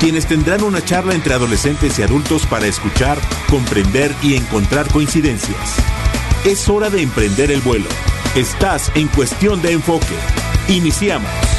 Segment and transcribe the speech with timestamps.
[0.00, 5.76] quienes tendrán una charla entre adolescentes y adultos para escuchar, comprender y encontrar coincidencias.
[6.44, 7.88] Es hora de emprender el vuelo.
[8.34, 10.16] Estás en cuestión de enfoque.
[10.68, 11.49] Iniciamos.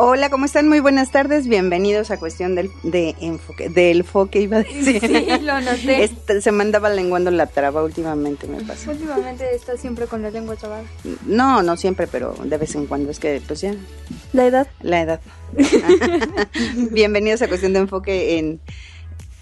[0.00, 0.68] Hola, ¿cómo están?
[0.68, 1.48] Muy buenas tardes.
[1.48, 5.00] Bienvenidos a Cuestión del, de enfoque, del enfoque, iba a decir.
[5.00, 6.04] Sí, lo noté.
[6.04, 8.92] Este, se me andaba lenguando la traba últimamente, me pasa.
[8.92, 10.84] Últimamente está siempre con la lengua trabada.
[11.26, 13.10] No, no siempre, pero de vez en cuando.
[13.10, 13.74] Es que, pues ya,
[14.32, 14.68] La edad.
[14.82, 15.20] la edad.
[16.92, 18.60] Bienvenidos a Cuestión de Enfoque en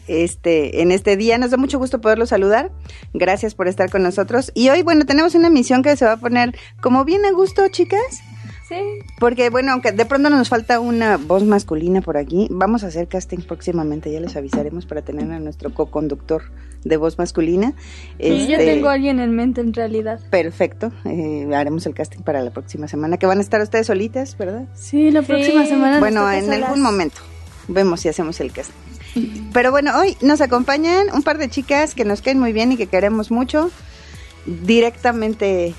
[0.08, 1.36] este, en este día.
[1.36, 2.70] Nos da mucho gusto poderlos saludar.
[3.12, 4.52] Gracias por estar con nosotros.
[4.54, 7.68] Y hoy, bueno, tenemos una emisión que se va a poner como bien a gusto,
[7.68, 8.22] chicas.
[8.68, 8.74] Sí.
[9.20, 13.06] Porque, bueno, aunque de pronto nos falta una voz masculina por aquí, vamos a hacer
[13.06, 16.42] casting próximamente, ya les avisaremos para tener a nuestro co-conductor
[16.82, 17.74] de voz masculina.
[18.18, 20.18] Sí, ya Este, tengo a alguien en mente en realidad.
[20.30, 24.36] Perfecto, eh, haremos el casting para la próxima semana, que van a estar ustedes solitas,
[24.36, 24.64] ¿verdad?
[24.74, 25.28] Sí, la Sí.
[25.28, 26.00] próxima semana.
[26.00, 26.62] bueno, en solas.
[26.64, 27.18] algún momento
[27.68, 28.74] vemos si hacemos el casting.
[29.52, 32.76] Pero bueno, hoy nos acompañan un par de chicas que nos caen muy bien y
[32.76, 33.70] que queremos mucho,
[34.44, 35.74] directamente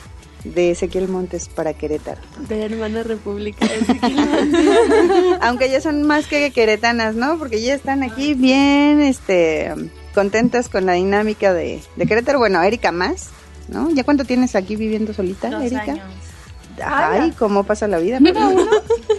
[0.54, 2.22] de Ezequiel Montes para Querétaro.
[2.48, 3.66] De la hermana república.
[5.42, 7.38] Aunque ya son más que queretanas, ¿no?
[7.38, 9.72] Porque ya están aquí bien, este,
[10.14, 12.40] contentas con la dinámica de, de Querétaro.
[12.40, 13.30] Bueno, Erika más,
[13.68, 13.90] ¿no?
[13.92, 15.92] ¿Ya cuánto tienes aquí viviendo solita, Dos Erika?
[15.94, 16.06] años.
[16.84, 18.20] Ay, cómo pasa la vida.
[18.20, 18.66] ¿No era uno?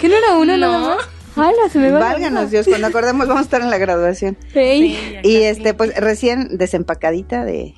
[0.00, 0.98] ¿Que no era uno nada más?
[1.36, 2.50] ¡Hala, se me va Válganos!
[2.50, 4.36] Dios, cuando acordemos vamos a estar en la graduación.
[4.52, 7.74] Sí, Y este, pues recién desempacadita de,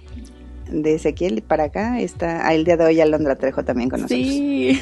[0.70, 4.26] de Ezequiel para acá está ah, el día de hoy Alondra Trejo también con nosotros.
[4.26, 4.81] Sí,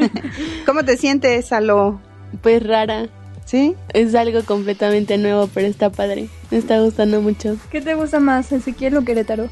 [0.66, 2.00] ¿Cómo te sientes, Alo?
[2.42, 3.08] pues rara.
[3.44, 3.74] ¿Sí?
[3.94, 6.28] Es algo completamente nuevo, pero está padre.
[6.50, 7.56] Me está gustando mucho.
[7.70, 9.48] ¿Qué te gusta más, Ezequiel o Querétaro?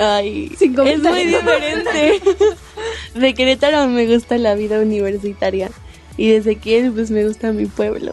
[0.00, 2.20] Ay, Sin es muy diferente.
[3.14, 5.70] De Querétaro me gusta la vida universitaria.
[6.16, 8.12] Y desde Ezequiel, pues me gusta mi pueblo.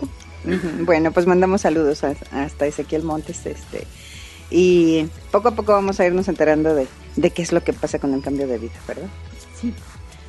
[0.82, 3.86] Bueno, pues mandamos saludos a- hasta Ezequiel Montes, este,
[4.50, 8.00] y poco a poco vamos a irnos enterando de, de qué es lo que pasa
[8.00, 9.08] con el cambio de vida, ¿verdad?
[9.60, 9.74] Sí.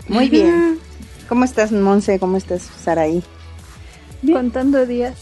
[0.08, 0.78] Muy bien.
[1.28, 2.18] ¿Cómo estás, Monse?
[2.18, 3.22] ¿Cómo estás, Saraí?
[4.32, 5.14] Contando días.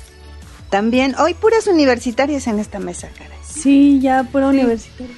[0.71, 3.39] También, hoy puras universitarias en esta mesa, caray.
[3.43, 5.15] Sí, ya pura universitaria.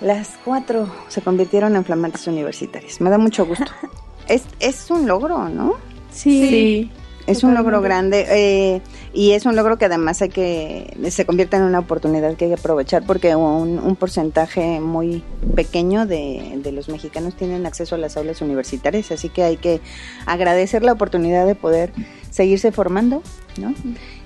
[0.00, 3.00] Las cuatro se convirtieron en flamantes universitarias.
[3.00, 3.64] Me da mucho gusto.
[4.28, 5.74] es, es un logro, ¿no?
[6.12, 6.90] Sí.
[7.26, 8.82] Es un logro grande eh,
[9.12, 12.50] y es un logro que además hay que se convierte en una oportunidad que hay
[12.52, 15.22] que aprovechar porque un, un porcentaje muy
[15.56, 19.80] pequeño de, de los mexicanos tienen acceso a las aulas universitarias, así que hay que
[20.26, 21.92] agradecer la oportunidad de poder
[22.30, 23.22] seguirse formando,
[23.58, 23.74] ¿no?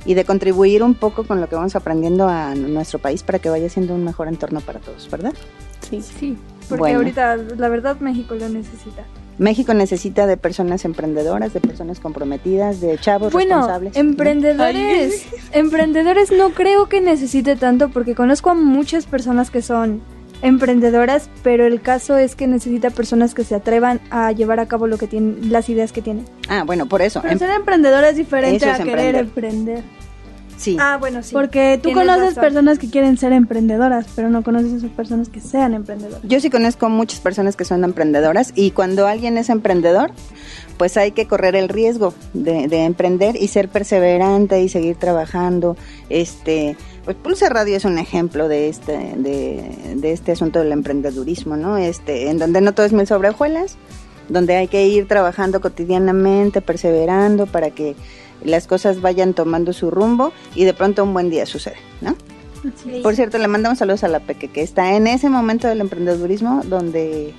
[0.05, 3.49] Y de contribuir un poco con lo que vamos aprendiendo a nuestro país para que
[3.49, 5.33] vaya siendo un mejor entorno para todos, ¿verdad?
[5.89, 6.03] Sí.
[6.03, 6.37] Sí,
[6.69, 6.99] porque Bueno.
[6.99, 9.05] ahorita la verdad México lo necesita.
[9.39, 13.95] México necesita de personas emprendedoras, de personas comprometidas, de chavos Bueno, responsables.
[13.95, 14.01] ¿no?
[14.01, 20.03] emprendedores, emprendedores no creo que necesite tanto porque conozco a muchas personas que son
[20.43, 24.87] emprendedoras, pero el caso es que necesita personas que se atrevan a llevar a cabo
[24.87, 26.27] lo que tienen, las ideas que tienen.
[26.49, 27.21] Ah, bueno, por eso.
[27.23, 29.75] Pero em- ser emprendedora es diferente Eso es a querer emprender.
[29.81, 30.04] emprender.
[30.57, 30.77] Sí.
[30.81, 31.33] Ah, bueno, sí.
[31.33, 32.43] Porque tú conoces razón.
[32.43, 36.21] personas que quieren ser emprendedoras, pero no conoces a esas personas que sean emprendedoras.
[36.25, 40.11] Yo sí conozco muchas personas que son emprendedoras y cuando alguien es emprendedor,
[40.77, 45.77] pues hay que correr el riesgo de, de emprender y ser perseverante y seguir trabajando.
[46.09, 51.57] Este, pues Pulse Radio es un ejemplo de este, de, de este asunto del emprendedurismo,
[51.57, 51.77] ¿no?
[51.77, 53.77] Este, en donde no todo es mil sobre hojuelas,
[54.29, 57.95] donde hay que ir trabajando cotidianamente, perseverando para que
[58.43, 62.17] las cosas vayan tomando su rumbo y de pronto un buen día sucede, ¿no?
[63.03, 66.63] Por cierto, le mandamos saludos a la Peque, que está en ese momento del emprendedurismo
[66.65, 67.35] donde,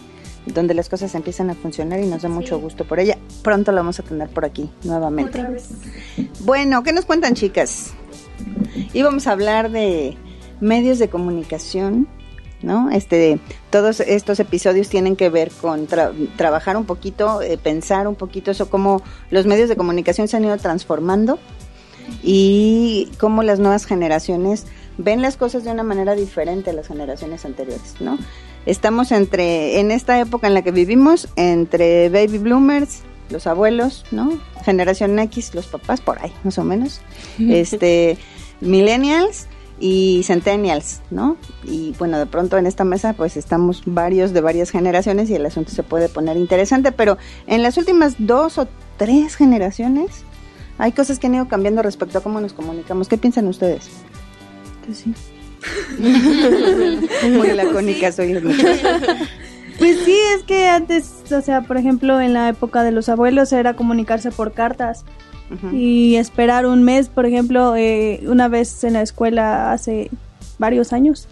[0.45, 3.17] donde las cosas empiezan a funcionar y nos da mucho gusto por ella.
[3.41, 5.39] Pronto la vamos a tener por aquí nuevamente.
[5.39, 5.69] Otra vez.
[6.41, 7.93] Bueno, ¿qué nos cuentan, chicas?
[8.93, 10.15] Íbamos a hablar de
[10.61, 12.07] medios de comunicación,
[12.61, 12.89] ¿no?
[12.91, 18.15] Este, todos estos episodios tienen que ver con tra- trabajar un poquito, eh, pensar un
[18.15, 21.37] poquito eso, cómo los medios de comunicación se han ido transformando
[22.23, 24.65] y cómo las nuevas generaciones
[24.97, 28.17] ven las cosas de una manera diferente a las generaciones anteriores, ¿no?
[28.65, 34.39] Estamos entre, en esta época en la que vivimos, entre baby bloomers, los abuelos, ¿no?
[34.63, 37.01] Generación X, los papás, por ahí, más o menos.
[37.39, 38.17] Este,
[38.61, 39.47] millennials
[39.79, 41.37] y centennials, ¿no?
[41.63, 45.45] Y bueno, de pronto en esta mesa pues estamos varios de varias generaciones y el
[45.45, 47.17] asunto se puede poner interesante, pero
[47.47, 48.67] en las últimas dos o
[48.97, 50.23] tres generaciones
[50.77, 53.07] hay cosas que han ido cambiando respecto a cómo nos comunicamos.
[53.07, 53.89] ¿Qué piensan ustedes?
[54.85, 55.13] Pues sí.
[57.29, 58.33] Muy lacónica soy.
[59.77, 63.51] Pues sí, es que antes, o sea, por ejemplo, en la época de los abuelos
[63.51, 65.03] era comunicarse por cartas
[65.71, 70.09] y esperar un mes, por ejemplo, eh, una vez en la escuela hace
[70.57, 71.27] varios años.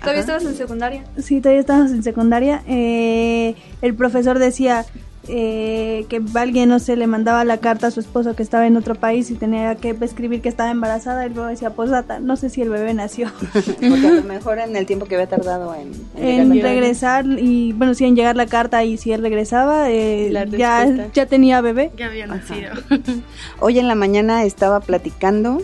[0.00, 1.04] ¿Todavía estabas en secundaria?
[1.18, 2.62] Sí, todavía estábamos en secundaria.
[2.66, 4.84] Eh, el profesor decía,
[5.28, 8.76] eh, que alguien, no sé, le mandaba la carta a su esposo que estaba en
[8.76, 11.90] otro país y tenía que escribir que estaba embarazada y luego decía, pues
[12.20, 13.30] no sé si el bebé nació.
[13.52, 17.94] Porque a lo mejor en el tiempo que había tardado en, en, regresar y, bueno,
[17.94, 21.92] sí, en llegar la carta y si él regresaba, eh, ya, ya tenía bebé.
[21.96, 22.72] Ya había nacido.
[23.60, 25.62] Hoy en la mañana estaba platicando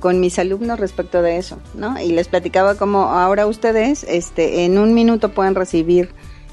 [0.00, 2.00] con mis alumnos respecto de eso, ¿no?
[2.00, 6.08] Y les platicaba como ahora ustedes, este, en un minuto pueden recibir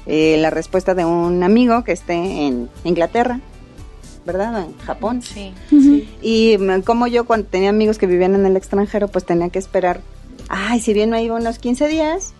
[0.08, 3.40] eh, la respuesta de un amigo que esté en Inglaterra,
[4.24, 4.64] ¿verdad?
[4.64, 5.22] En Japón.
[5.22, 5.52] Sí.
[6.22, 10.00] Y como yo cuando tenía amigos que vivían en el extranjero, pues tenía que esperar,
[10.48, 12.34] ay, si bien me iba unos 15 días,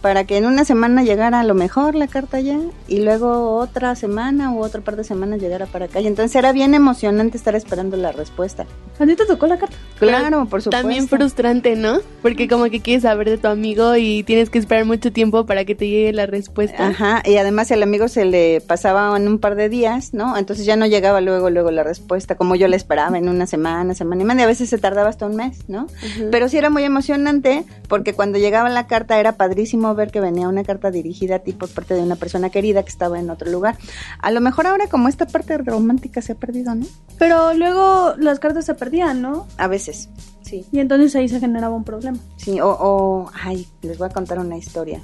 [0.00, 2.58] para que en una semana llegara a lo mejor la carta ya
[2.88, 6.00] y luego otra semana u otra par de semanas llegara para acá.
[6.00, 8.66] Y entonces era bien emocionante estar esperando la respuesta.
[8.98, 9.76] ¿A ti te tocó la carta?
[9.98, 10.70] Claro, por supuesto.
[10.70, 12.00] También frustrante, ¿no?
[12.22, 15.64] Porque como que quieres saber de tu amigo y tienes que esperar mucho tiempo para
[15.64, 16.88] que te llegue la respuesta.
[16.88, 20.36] Ajá, y además si al amigo se le pasaba en un par de días, ¿no?
[20.36, 23.94] Entonces ya no llegaba luego, luego la respuesta, como yo la esperaba en una semana,
[23.94, 24.44] semana y media.
[24.44, 25.86] A veces se tardaba hasta un mes, ¿no?
[26.30, 30.48] Pero sí era muy emocionante porque cuando llegaba la carta era padrísimo ver que venía
[30.48, 33.50] una carta dirigida a ti por parte de una persona querida que estaba en otro
[33.50, 33.76] lugar.
[34.18, 36.86] A lo mejor ahora como esta parte romántica se ha perdido, ¿no?
[37.18, 39.46] Pero luego las cartas se perdían, ¿no?
[39.56, 40.08] A veces,
[40.42, 40.66] sí.
[40.72, 42.18] Y entonces ahí se generaba un problema.
[42.36, 45.00] Sí, o, ay, les voy a contar una historia.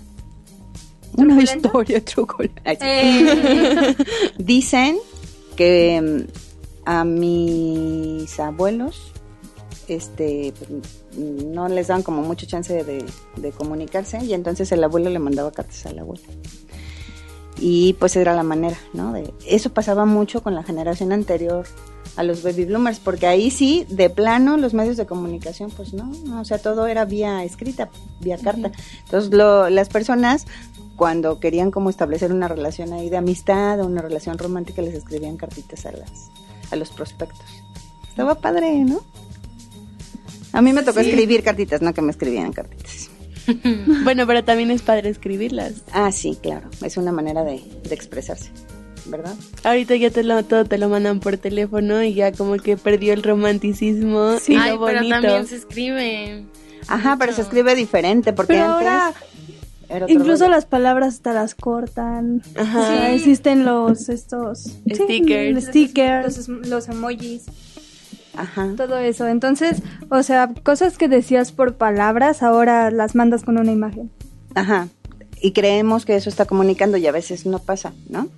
[1.16, 2.02] Una historia.
[2.64, 3.96] Eh.
[4.38, 4.96] Dicen
[5.56, 6.46] que mm,
[6.84, 9.12] a mis abuelos
[9.88, 10.52] este
[11.16, 15.86] no les daban como mucha chance de, comunicarse y entonces el abuelo le mandaba cartas
[15.86, 16.22] al abuelo.
[17.58, 19.12] Y pues era la manera, ¿no?
[19.12, 21.66] De, eso pasaba mucho con la generación anterior
[22.16, 26.10] a los baby bloomers, porque ahí sí, de plano, los medios de comunicación, pues no,
[26.38, 27.90] o sea, todo era vía escrita,
[28.20, 28.72] vía carta.
[29.04, 30.46] Entonces, las personas,
[30.96, 35.36] cuando querían como establecer una relación ahí de amistad o una relación romántica, les escribían
[35.36, 36.30] cartitas a, las,
[36.70, 37.46] a los prospectos.
[38.08, 39.02] Estaba padre, ¿no?
[40.56, 43.10] A mí me tocó escribir cartitas, no que me escribieran cartitas.
[44.04, 45.74] bueno, pero también es padre escribirlas.
[45.92, 46.70] Ah, sí, claro.
[46.82, 47.60] Es una manera de,
[47.90, 48.48] expresarse,
[49.04, 49.34] ¿verdad?
[49.64, 53.12] Ahorita ya te lo, todo te lo mandan por teléfono y ya como que perdió
[53.12, 54.56] el romanticismo sí.
[54.58, 56.46] Ay, pero también se escribe.
[56.88, 59.14] Ajá, pero se escribe diferente porque antes...
[60.08, 62.42] Incluso las palabras te las cortan.
[62.56, 63.10] Ajá.
[63.12, 66.48] existen los estos stickers, stickers.
[66.48, 67.44] los emojis.
[68.76, 69.26] Todo eso.
[69.26, 74.10] Entonces, o sea, cosas que decías por palabras, ahora las mandas con una imagen.
[74.54, 74.88] Ajá.
[75.40, 78.28] Y creemos que eso está comunicando y a veces no pasa, ¿no?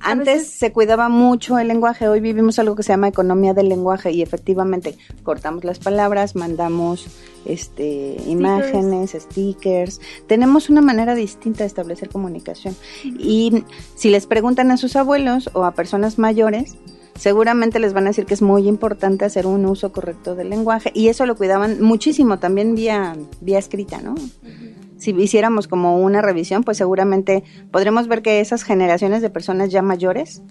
[0.00, 4.12] Antes se cuidaba mucho el lenguaje, hoy vivimos algo que se llama economía del lenguaje
[4.12, 7.06] y efectivamente cortamos las palabras, mandamos
[7.46, 10.02] este imágenes, stickers.
[10.26, 12.76] Tenemos una manera distinta de establecer comunicación.
[13.04, 16.76] Y si les preguntan a sus abuelos o a personas mayores,
[17.16, 20.90] seguramente les van a decir que es muy importante hacer un uso correcto del lenguaje
[20.94, 24.14] y eso lo cuidaban muchísimo también vía, vía escrita, ¿no?
[24.98, 29.82] Si hiciéramos como una revisión, pues seguramente podremos ver que esas generaciones de personas ya
[29.82, 30.42] mayores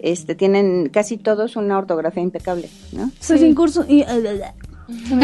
[0.00, 3.10] este, tienen casi todos una ortografía impecable, ¿no?
[3.26, 3.46] Pues sí.
[3.46, 4.04] incluso, y,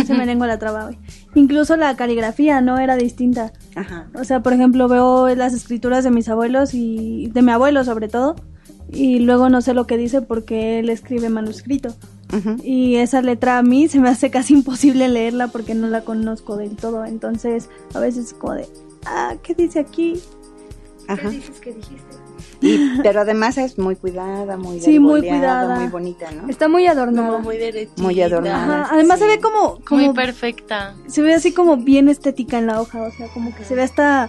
[0.07, 0.91] se me lengua la traba
[1.35, 3.53] Incluso la caligrafía no era distinta.
[3.75, 4.09] Ajá.
[4.15, 8.09] O sea, por ejemplo, veo las escrituras de mis abuelos y de mi abuelo sobre
[8.09, 8.37] todo
[8.91, 11.95] y luego no sé lo que dice porque él escribe manuscrito.
[12.63, 16.57] Y esa letra a mí se me hace casi imposible leerla porque no la conozco
[16.57, 17.05] del todo.
[17.07, 18.69] Entonces, a veces como de,
[19.07, 20.21] ah, ¿qué dice aquí?
[21.07, 22.19] ¿Qué dices que dijiste?
[23.03, 26.49] pero además es muy cuidada, muy sí, muy cuidada, muy bonita, ¿no?
[26.49, 28.03] Está muy adornada, muy derechita.
[28.03, 28.89] Muy adornada.
[28.91, 30.95] Además se ve como, como muy perfecta.
[31.07, 33.83] Se ve así como bien estética en la hoja, o sea, como que se ve
[33.83, 34.29] hasta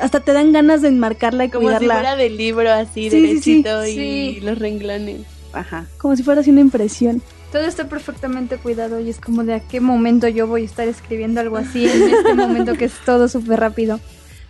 [0.00, 1.88] hasta te dan ganas de enmarcarla y como cuidarla.
[1.88, 5.22] Como si fuera del libro así, derechito y los renglones.
[5.52, 5.86] Ajá.
[5.98, 7.22] Como si fuera así una impresión.
[7.52, 10.86] Todo está perfectamente cuidado y es como de a qué momento yo voy a estar
[10.86, 14.00] escribiendo algo así en este momento que es todo súper rápido.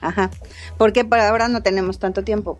[0.00, 0.30] Ajá.
[0.76, 2.58] Porque para ahora no tenemos tanto tiempo.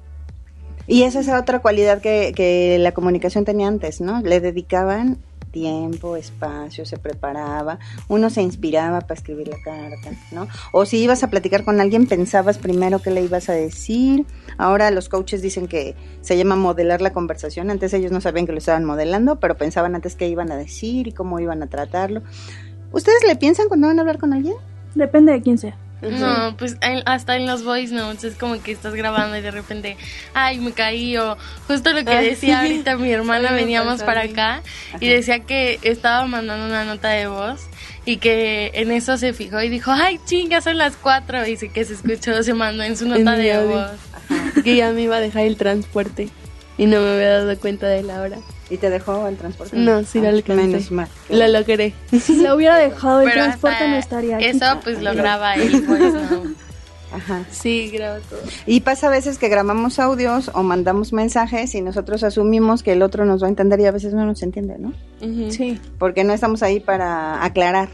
[0.87, 4.23] Y esa es otra cualidad que, que la comunicación tenía antes, ¿no?
[4.23, 5.19] Le dedicaban
[5.49, 7.79] tiempo, espacio, se preparaba,
[8.09, 10.49] uno se inspiraba para escribir la carta, ¿no?
[10.73, 14.27] O si ibas a platicar con alguien, pensabas primero qué le ibas a decir.
[14.57, 17.71] Ahora los coaches dicen que se llama modelar la conversación.
[17.71, 21.09] Antes ellos no sabían que lo estaban modelando, pero pensaban antes qué iban a decir
[21.09, 22.23] y cómo iban a tratarlo.
[22.93, 24.55] ¿Ustedes le piensan cuando van a hablar con alguien?
[24.95, 25.77] Depende de quién sea.
[26.01, 26.77] No, pues
[27.07, 29.97] hasta en los voice notes es como que estás grabando y de repente,
[30.33, 31.37] ay, me caí o
[31.67, 34.63] justo lo que decía ahorita mi hermana, veníamos para acá
[35.01, 37.67] y decía que estaba mandando una nota de voz
[38.05, 41.85] y que en eso se fijó y dijo, ay, chinga, son las cuatro y que
[41.85, 43.91] se escuchó, se mandó en su nota de voz.
[44.63, 46.29] Que ya me iba a dejar el transporte
[46.77, 48.39] y no me había dado cuenta de la hora.
[48.71, 49.77] ¿Y te dejó el transporte?
[49.77, 50.67] No, sí lo alcancé.
[50.67, 51.09] Menos mal.
[51.31, 51.95] Lo logré.
[52.21, 54.47] Si lo hubiera dejado el transporte no estaría aquí.
[54.47, 56.43] Eso pues lo graba él, pues no.
[57.11, 57.45] Ajá.
[57.51, 58.41] Sí, graba todo.
[58.67, 63.03] Y pasa a veces que grabamos audios o mandamos mensajes y nosotros asumimos que el
[63.03, 64.93] otro nos va a entender y a veces no nos entiende, ¿no?
[65.51, 65.81] Sí.
[65.99, 67.89] Porque no estamos ahí para aclarar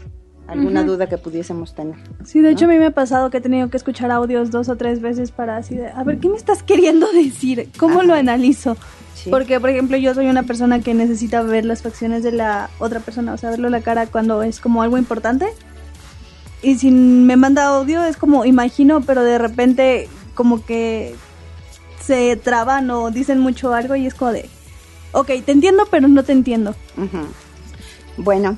[0.47, 1.95] alguna duda que pudiésemos tener.
[2.23, 4.69] Sí, de hecho a mí me ha pasado que he tenido que escuchar audios dos
[4.69, 7.69] o tres veces para así de, a ver, ¿qué me estás queriendo decir?
[7.77, 8.77] ¿Cómo lo analizo?
[9.29, 12.99] Porque, por ejemplo, yo soy una persona que necesita ver las facciones de la otra
[12.99, 15.47] persona, o sea, verlo la cara cuando es como algo importante.
[16.61, 21.15] Y si me manda audio es como imagino, pero de repente como que
[22.01, 24.49] se traban o dicen mucho algo y es como de,
[25.11, 26.75] ok, te entiendo, pero no te entiendo.
[28.17, 28.57] Bueno,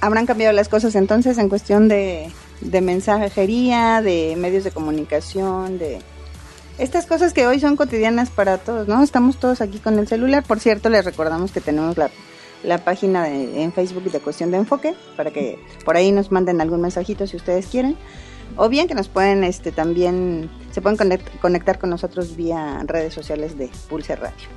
[0.00, 2.30] habrán cambiado las cosas entonces en cuestión de,
[2.60, 5.98] de mensajería, de medios de comunicación, de
[6.78, 9.02] estas cosas que hoy son cotidianas para todos, ¿no?
[9.02, 10.42] Estamos todos aquí con el celular.
[10.42, 12.10] Por cierto, les recordamos que tenemos la,
[12.62, 16.60] la página de, en Facebook de Cuestión de Enfoque para que por ahí nos manden
[16.60, 17.96] algún mensajito si ustedes quieren.
[18.56, 23.58] O bien que nos pueden este también se pueden conectar con nosotros vía redes sociales
[23.58, 24.48] de Pulse Radio.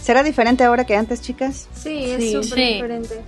[0.00, 1.68] ¿Será diferente ahora que antes, chicas?
[1.74, 3.22] Sí, es súper diferente.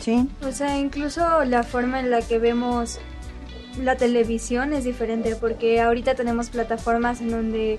[0.00, 0.28] Sí.
[0.42, 2.98] O sea, incluso la forma en la que vemos
[3.80, 7.78] la televisión es diferente porque ahorita tenemos plataformas en donde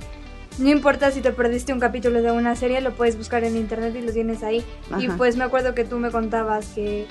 [0.57, 3.95] no importa si te perdiste un capítulo de una serie, lo puedes buscar en internet
[3.95, 4.63] y lo tienes ahí.
[4.99, 7.07] Y pues me acuerdo que tú me contabas que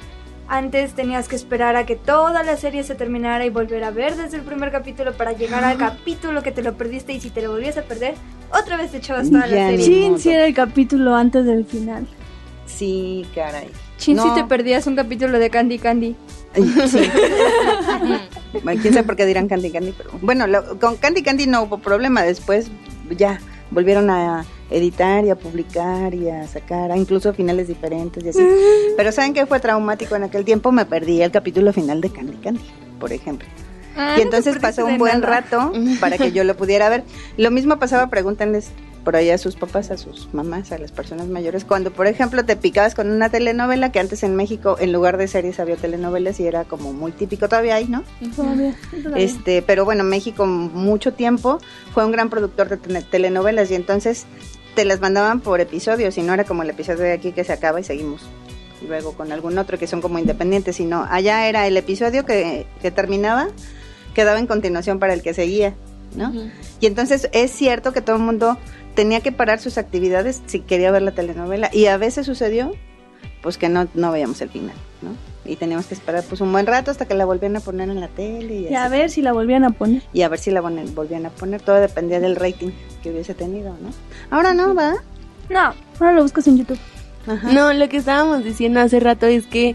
[0.47, 4.16] antes tenías que esperar a que toda la serie se terminara y volver a ver
[4.16, 7.40] desde el primer capítulo para llegar al capítulo que te lo perdiste y si te
[7.42, 8.14] lo volvías a perder,
[8.52, 9.85] otra vez te echabas toda la serie.
[9.85, 12.06] Sí, sí era el capítulo antes del final.
[12.66, 13.68] Sí, caray.
[14.00, 16.16] Chin, si te perdías un capítulo de Candy Candy.
[16.54, 17.00] Sí.
[18.80, 20.47] Quién sabe por qué dirán Candy Candy, pero bueno,
[20.80, 22.23] con Candy Candy no hubo problema.
[22.23, 22.71] Después
[23.11, 23.38] ya
[23.71, 28.49] volvieron a editar y a publicar y a sacar, incluso finales diferentes y así.
[28.97, 30.73] Pero ¿saben qué fue traumático en aquel tiempo?
[30.73, 32.64] Me perdí el capítulo final de Candy Candy,
[32.99, 33.49] por ejemplo.
[33.97, 37.04] Ah, y entonces pasó un buen rato para que yo lo pudiera ver.
[37.37, 38.71] Lo mismo pasaba, pregúntenles
[39.04, 42.45] por ahí a sus papás, a sus mamás, a las personas mayores, cuando por ejemplo
[42.45, 46.38] te picabas con una telenovela, que antes en México en lugar de series había telenovelas
[46.40, 48.02] y era como muy típico, todavía hay, ¿no?
[48.37, 48.76] Todavía,
[49.16, 51.59] Este, pero bueno, México mucho tiempo
[51.95, 54.26] fue un gran productor de telenovelas y entonces
[54.75, 57.52] te las mandaban por episodios y no era como el episodio de aquí que se
[57.52, 58.23] acaba y seguimos
[58.87, 62.90] luego con algún otro que son como independientes, sino allá era el episodio que, que
[62.90, 63.49] terminaba,
[64.14, 65.75] quedaba en continuación para el que seguía,
[66.16, 66.33] ¿no?
[66.80, 68.57] Y entonces es cierto que todo el mundo
[68.94, 72.73] tenía que parar sus actividades si quería ver la telenovela y a veces sucedió
[73.42, 75.11] pues que no, no veíamos el final, ¿no?
[75.50, 78.00] Y teníamos que esperar pues un buen rato hasta que la volvían a poner en
[78.00, 78.68] la tele.
[78.70, 80.02] Y, a ver si la volvían a poner.
[80.12, 81.62] Y a ver si la volvían a poner.
[81.62, 82.70] Todo dependía del rating
[83.02, 83.90] que hubiese tenido, ¿no?
[84.30, 84.97] Ahora no, ¿va?
[85.49, 86.78] No, ahora lo buscas en YouTube.
[87.52, 89.75] No, lo que estábamos diciendo hace rato es que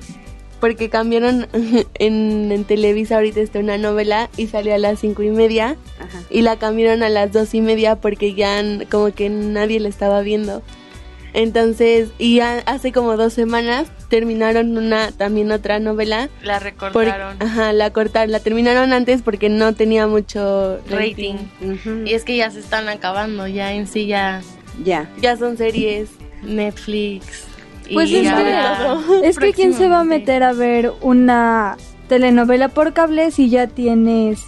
[0.60, 1.48] porque cambiaron
[1.96, 5.76] en, Televisa ahorita está una novela y salió a las cinco y media
[6.30, 10.22] y la cambiaron a las dos y media porque ya como que nadie la estaba
[10.22, 10.62] viendo.
[11.34, 16.30] Entonces, y hace como dos semanas terminaron una también otra novela.
[16.42, 17.36] La recortaron.
[17.42, 21.36] ajá, la cortaron, la terminaron antes porque no tenía mucho rating.
[22.06, 24.42] Y es que ya se están acabando, ya en sí ya.
[24.84, 25.10] Ya.
[25.22, 26.10] Ya son series
[26.42, 27.46] Netflix,
[27.94, 32.94] pues es que, es que quién se va a meter a ver una telenovela por
[32.94, 34.46] cable si ya tienes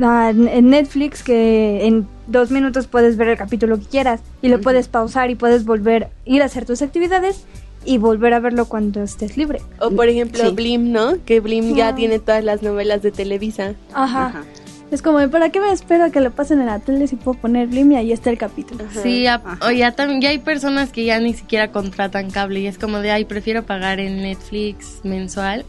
[0.00, 4.88] en Netflix que en dos minutos puedes ver el capítulo que quieras y lo puedes
[4.88, 7.44] pausar y puedes volver ir a hacer tus actividades
[7.84, 9.60] y volver a verlo cuando estés libre.
[9.80, 11.22] O por ejemplo Blim, ¿no?
[11.24, 13.74] Que Blim ya tiene todas las novelas de Televisa.
[13.92, 14.44] Ajá.
[14.90, 17.38] Es como, ¿para qué me espero a que lo pasen en la tele si puedo
[17.38, 18.84] poner Blim y ahí está el capítulo?
[19.02, 19.24] Sí,
[19.62, 22.98] o ya, también, ya hay personas que ya ni siquiera contratan cable y es como
[22.98, 25.64] de, ay, prefiero pagar en Netflix mensual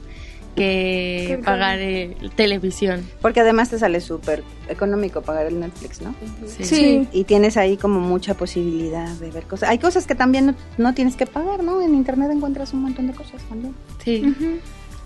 [0.55, 3.07] que pagar eh, televisión.
[3.21, 6.15] Porque además te sale súper económico pagar el Netflix, ¿no?
[6.45, 7.07] Sí.
[7.11, 9.69] Y tienes ahí como mucha posibilidad de ver cosas.
[9.69, 11.81] Hay cosas que también no, tienes que pagar, ¿no?
[11.81, 13.75] En Internet encuentras un montón de cosas también.
[14.03, 14.35] Sí.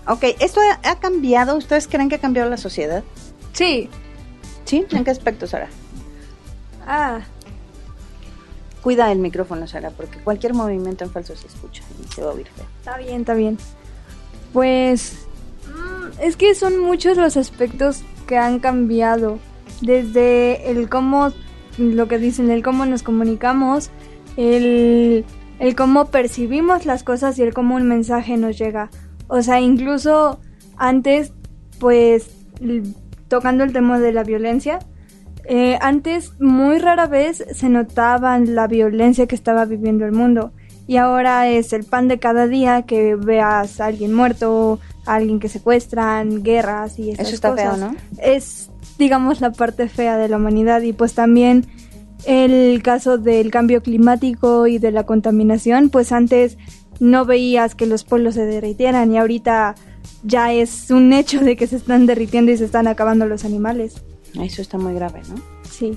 [0.06, 1.56] Ok, ¿esto ha, ha cambiado?
[1.56, 3.04] ¿Ustedes creen que ha cambiado la sociedad?
[3.52, 3.88] Sí.
[4.64, 4.86] ¿Sí?
[4.90, 5.68] ¿En qué aspecto, Sara?
[6.86, 7.20] Ah,
[8.82, 12.34] Cuida el micrófono, Sara, porque cualquier movimiento en falso se escucha y se va a
[12.34, 12.64] oír feo.
[12.78, 13.58] Está bien, está bien.
[14.52, 15.26] Pues
[16.20, 19.38] es que son muchos los aspectos que han cambiado.
[19.80, 21.32] Desde el cómo,
[21.78, 23.90] lo que dicen, el cómo nos comunicamos,
[24.36, 25.24] el,
[25.58, 28.90] el cómo percibimos las cosas y el cómo un mensaje nos llega.
[29.28, 30.40] O sea, incluso
[30.76, 31.32] antes,
[31.78, 32.30] pues,
[33.28, 34.80] tocando el tema de la violencia,
[35.44, 40.52] eh, antes muy rara vez se notaba la violencia que estaba viviendo el mundo
[40.88, 45.40] y ahora es el pan de cada día que veas a alguien muerto, a alguien
[45.40, 47.92] que secuestran, guerras y esas Eso está feo, cosas.
[47.92, 47.96] ¿no?
[48.22, 51.66] Es, digamos, la parte fea de la humanidad y pues también
[52.24, 56.58] el caso del cambio climático y de la contaminación, pues antes
[57.00, 59.76] no veías que los polos se derritieran y ahorita
[60.24, 64.02] ya es un hecho de que se están derritiendo y se están acabando los animales.
[64.40, 65.36] Eso está muy grave, ¿no?
[65.70, 65.96] Sí.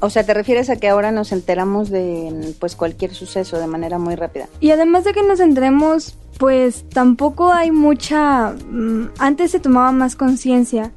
[0.00, 3.98] O sea, ¿te refieres a que ahora nos enteramos de pues cualquier suceso de manera
[3.98, 4.48] muy rápida?
[4.58, 8.50] Y además de que nos entremos, pues tampoco hay mucha...
[8.70, 10.90] mm, antes se tomaba más conciencia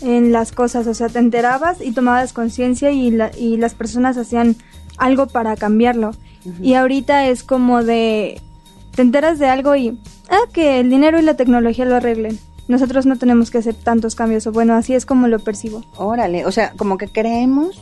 [0.00, 4.16] en las cosas, o sea, te enterabas y tomabas conciencia y, la- y las personas
[4.16, 4.56] hacían
[4.98, 6.10] algo para cambiarlo.
[6.62, 8.40] Y ahorita es como de...
[8.94, 9.98] Te enteras de algo y...
[10.30, 12.38] Ah, que el dinero y la tecnología lo arreglen.
[12.68, 15.84] Nosotros no tenemos que hacer tantos cambios, o bueno, así es como lo percibo.
[15.96, 17.80] Órale, o sea, como que creemos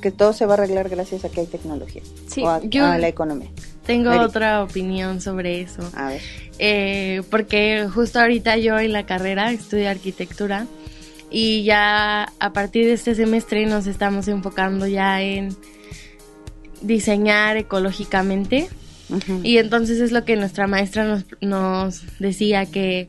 [0.00, 2.02] que todo se va a arreglar gracias a que hay tecnología.
[2.28, 3.50] Sí, o a, yo- a la economía.
[3.86, 5.82] Tengo otra opinión sobre eso.
[5.94, 6.22] A ver.
[6.58, 10.66] Eh, porque justo ahorita yo en la carrera estudio arquitectura
[11.30, 15.56] y ya a partir de este semestre nos estamos enfocando ya en
[16.80, 18.68] diseñar ecológicamente
[19.42, 23.08] y entonces es lo que nuestra maestra nos, nos decía que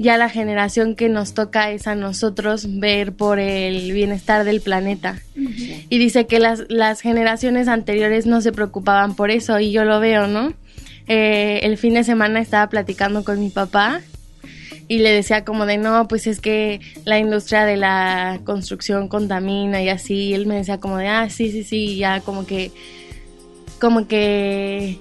[0.00, 5.20] ya la generación que nos toca es a nosotros ver por el bienestar del planeta.
[5.36, 10.00] Y dice que las, las generaciones anteriores no se preocupaban por eso y yo lo
[10.00, 10.54] veo, ¿no?
[11.06, 14.00] Eh, el fin de semana estaba platicando con mi papá
[14.88, 19.82] y le decía como de no, pues es que la industria de la construcción contamina
[19.82, 20.28] y así.
[20.28, 22.72] Y él me decía como de ah, sí, sí, sí, y ya como que,
[23.78, 24.98] como que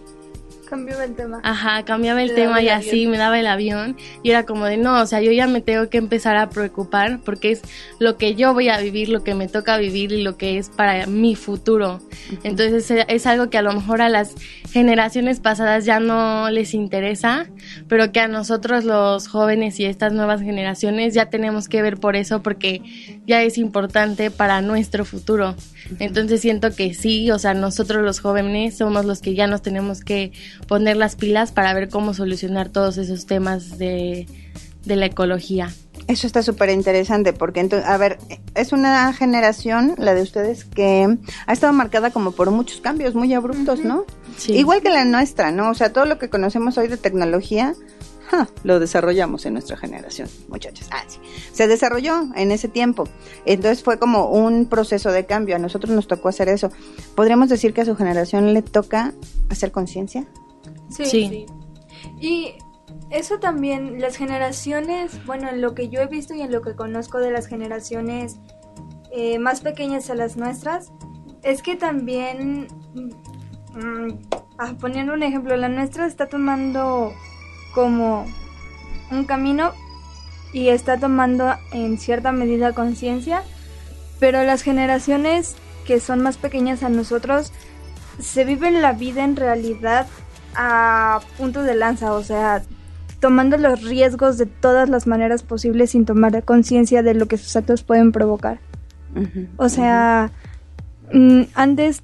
[0.70, 1.40] Cambió el tema.
[1.44, 3.12] Ajá, cambiaba el Te tema daba y el así avión.
[3.12, 5.90] me daba el avión y era como de no, o sea, yo ya me tengo
[5.90, 7.62] que empezar a preocupar porque es
[8.00, 10.70] lo que yo voy a vivir, lo que me toca vivir y lo que es
[10.70, 12.02] para mi futuro.
[12.44, 14.36] Entonces es, es algo que a lo mejor a las
[14.72, 17.48] generaciones pasadas ya no les interesa,
[17.88, 22.16] pero que a nosotros los jóvenes y estas nuevas generaciones ya tenemos que ver por
[22.16, 22.82] eso porque
[23.26, 25.56] ya es importante para nuestro futuro.
[25.98, 30.04] Entonces siento que sí, o sea, nosotros los jóvenes somos los que ya nos tenemos
[30.04, 30.32] que
[30.70, 34.28] poner las pilas para ver cómo solucionar todos esos temas de,
[34.86, 35.74] de la ecología.
[36.08, 38.20] Eso está súper interesante porque, entonces, a ver,
[38.54, 43.34] es una generación, la de ustedes, que ha estado marcada como por muchos cambios muy
[43.34, 44.06] abruptos, ¿no?
[44.38, 44.54] Sí.
[44.54, 45.72] Igual que la nuestra, ¿no?
[45.72, 47.74] O sea, todo lo que conocemos hoy de tecnología,
[48.64, 50.88] lo desarrollamos en nuestra generación, muchachos.
[50.92, 51.18] Ah, sí.
[51.52, 53.06] Se desarrolló en ese tiempo.
[53.46, 55.56] Entonces fue como un proceso de cambio.
[55.56, 56.72] A nosotros nos tocó hacer eso.
[57.16, 59.14] ¿Podríamos decir que a su generación le toca
[59.50, 60.28] hacer conciencia?
[60.90, 61.06] Sí.
[61.06, 61.46] Sí.
[62.20, 62.54] Y
[63.10, 66.76] eso también, las generaciones, bueno, en lo que yo he visto y en lo que
[66.76, 68.40] conozco de las generaciones
[69.12, 70.92] eh, más pequeñas a las nuestras,
[71.44, 74.10] es que también, mm,
[74.58, 77.14] ah, poniendo un ejemplo, la nuestra está tomando
[77.74, 78.26] como
[79.12, 79.72] un camino
[80.54, 83.44] y está tomando en cierta medida conciencia,
[84.20, 87.52] pero las generaciones que son más pequeñas a nosotros
[88.20, 90.08] se viven la vida en realidad
[90.56, 92.62] a punto de lanza, o sea,
[93.20, 97.56] tomando los riesgos de todas las maneras posibles sin tomar conciencia de lo que sus
[97.56, 98.60] actos pueden provocar.
[99.58, 100.32] O sea,
[101.12, 102.04] mm, antes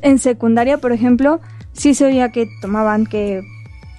[0.00, 1.40] en secundaria, por ejemplo,
[1.72, 3.42] sí se oía que tomaban, que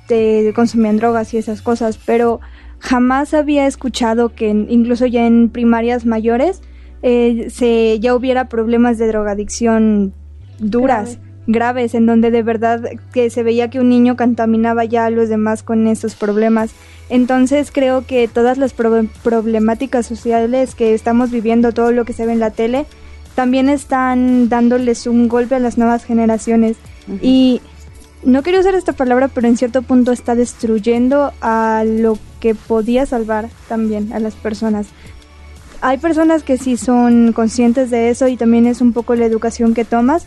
[0.08, 2.42] te consumían drogas y esas cosas, pero
[2.80, 6.62] jamás había escuchado que incluso ya en primarias mayores
[7.02, 10.14] eh, se ya hubiera problemas de drogadicción
[10.60, 12.82] duras, graves, en donde de verdad
[13.14, 16.72] que se veía que un niño contaminaba ya a los demás con esos problemas.
[17.10, 22.26] Entonces creo que todas las pro- problemáticas sociales que estamos viviendo, todo lo que se
[22.26, 22.86] ve en la tele,
[23.36, 26.78] también están dándoles un golpe a las nuevas generaciones.
[27.22, 27.62] Y
[28.24, 33.06] no quiero usar esta palabra, pero en cierto punto está destruyendo a lo que podía
[33.06, 34.88] salvar también a las personas.
[35.82, 39.74] Hay personas que sí son conscientes de eso y también es un poco la educación
[39.74, 40.26] que tomas,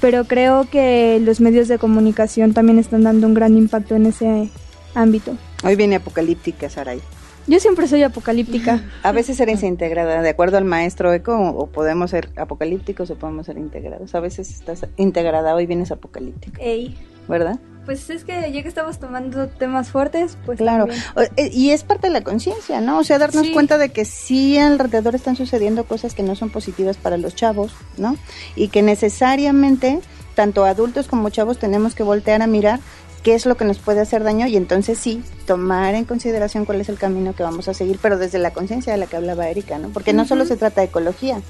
[0.00, 4.50] pero creo que los medios de comunicación también están dando un gran impacto en ese
[4.94, 5.36] ámbito.
[5.64, 7.00] Hoy viene apocalíptica, Saray.
[7.46, 8.84] Yo siempre soy apocalíptica.
[9.02, 13.46] A veces eres integrada, de acuerdo al maestro Eco, o podemos ser apocalípticos o podemos
[13.46, 14.14] ser integrados.
[14.14, 16.60] A veces estás integrada, hoy vienes apocalíptica.
[16.60, 16.96] Ey.
[17.26, 17.58] ¿Verdad?
[17.88, 20.88] Pues es que ya que estamos tomando temas fuertes, pues claro.
[21.36, 22.98] Eh, y es parte de la conciencia, ¿no?
[22.98, 26.98] O sea, darnos cuenta de que sí alrededor están sucediendo cosas que no son positivas
[26.98, 28.18] para los chavos, ¿no?
[28.56, 30.00] Y que necesariamente
[30.34, 32.80] tanto adultos como chavos tenemos que voltear a mirar
[33.22, 36.82] qué es lo que nos puede hacer daño y entonces sí, tomar en consideración cuál
[36.82, 39.48] es el camino que vamos a seguir, pero desde la conciencia de la que hablaba
[39.48, 39.88] Erika, ¿no?
[39.88, 41.40] Porque no solo se trata de ecología,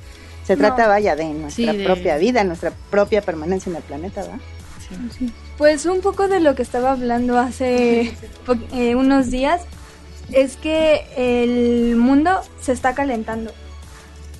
[0.44, 4.38] se trata, vaya, de nuestra propia vida, nuestra propia permanencia en el planeta, ¿va?
[5.18, 5.32] Sí.
[5.58, 8.14] Pues un poco de lo que estaba hablando hace
[8.72, 9.62] eh, unos días
[10.32, 13.52] es que el mundo se está calentando.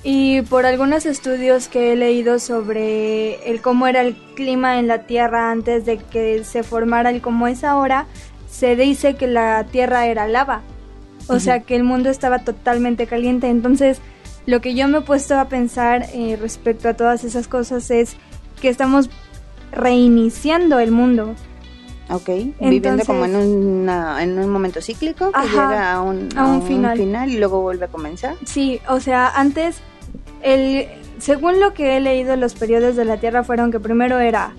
[0.03, 5.05] Y por algunos estudios que he leído sobre el cómo era el clima en la
[5.05, 8.05] Tierra antes de que se formara el cómo es ahora,
[8.49, 10.61] se dice que la Tierra era lava.
[11.27, 13.49] O sea que el mundo estaba totalmente caliente.
[13.49, 13.99] Entonces,
[14.47, 18.15] lo que yo me he puesto a pensar eh, respecto a todas esas cosas es
[18.61, 19.09] que estamos
[19.71, 21.35] reiniciando el mundo.
[22.11, 22.29] Ok,
[22.59, 26.97] viviendo como en, una, en un momento cíclico que llega a un, a, un, final.
[26.97, 27.29] final.
[27.29, 28.35] y luego vuelve a comenzar.
[28.45, 29.81] Sí, o sea, antes,
[30.41, 30.87] el,
[31.19, 34.53] según lo que he leído, los periodos de la Tierra fueron que primero era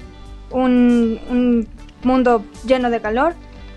[0.51, 1.67] un, un
[2.05, 3.35] mundo lleno de calor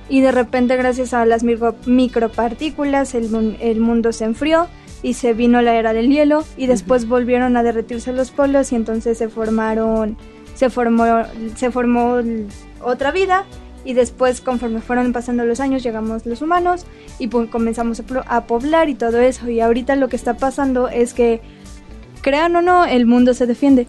[0.10, 4.67] y de repente gracias a las micro, micropartículas el, el mundo se enfrió
[5.02, 8.76] y se vino la era del hielo y después volvieron a derretirse los polos y
[8.76, 10.17] entonces se formaron
[10.56, 11.06] se formó,
[11.56, 12.20] se formó
[12.82, 13.46] otra vida
[13.86, 16.86] y después conforme fueron pasando los años llegamos los humanos
[17.20, 19.50] y pues comenzamos a, poblar y todo eso.
[19.50, 21.42] Y ahorita lo que está pasando es que
[22.22, 23.88] crean o no el mundo se defiende.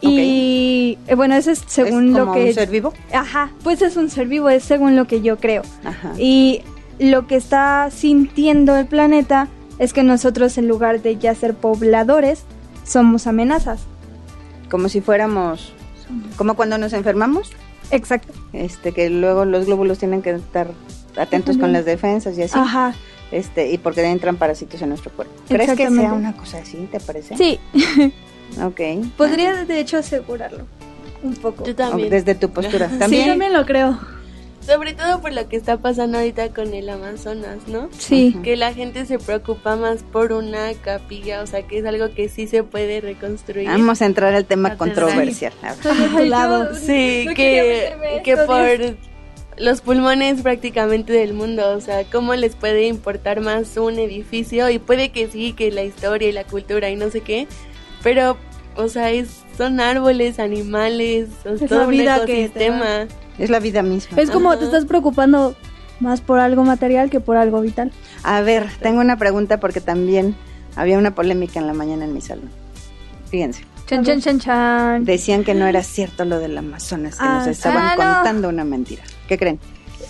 [0.00, 3.96] Y eh, bueno eso es según ¿Es lo que un ser vivo ajá pues es
[3.96, 5.62] un ser vivo es según lo que yo creo.
[5.84, 6.12] Ajá.
[6.18, 6.62] y
[6.98, 12.44] lo que está sintiendo el planeta es que nosotros en lugar de ya ser pobladores
[12.84, 13.86] somos amenazas
[14.70, 15.72] como si fuéramos,
[16.36, 17.52] como cuando nos enfermamos.
[17.90, 18.32] Exacto.
[18.52, 20.68] Este, que luego los glóbulos tienen que estar
[21.16, 22.58] atentos con las defensas y así.
[22.58, 22.94] Ajá.
[23.32, 25.34] Este, y porque entran parásitos en nuestro cuerpo.
[25.48, 27.36] ¿Crees que sea una cosa así, te parece?
[27.36, 27.58] Sí.
[28.62, 28.80] ok.
[29.16, 30.64] Podría de hecho asegurarlo
[31.22, 31.64] un poco.
[31.64, 32.10] Yo también.
[32.10, 32.88] Desde tu postura.
[32.88, 33.24] ¿También?
[33.24, 33.98] Sí, también lo creo.
[34.66, 37.88] Sobre todo por lo que está pasando ahorita con el Amazonas, ¿no?
[37.96, 38.36] Sí.
[38.42, 42.28] Que la gente se preocupa más por una capilla, o sea, que es algo que
[42.28, 43.68] sí se puede reconstruir.
[43.68, 45.52] Vamos a entrar al tema controversial.
[46.28, 46.74] lado.
[46.74, 48.96] Sí, que, que por
[49.58, 54.78] los pulmones prácticamente del mundo, o sea, cómo les puede importar más un edificio y
[54.78, 57.46] puede que sí, que la historia y la cultura y no sé qué,
[58.02, 58.36] pero,
[58.74, 63.06] o sea, es, son árboles, animales, es todo un ecosistema.
[63.38, 64.20] Es la vida misma.
[64.20, 65.54] Es como te estás preocupando
[66.00, 67.92] más por algo material que por algo vital.
[68.22, 70.34] A ver, tengo una pregunta porque también
[70.74, 72.50] había una polémica en la mañana en mi salón.
[73.30, 73.64] Fíjense.
[73.86, 75.04] Chan, chan, chan, chan.
[75.04, 79.02] Decían que no era cierto lo del Amazonas, que nos estaban contando una mentira.
[79.28, 79.60] ¿Qué creen?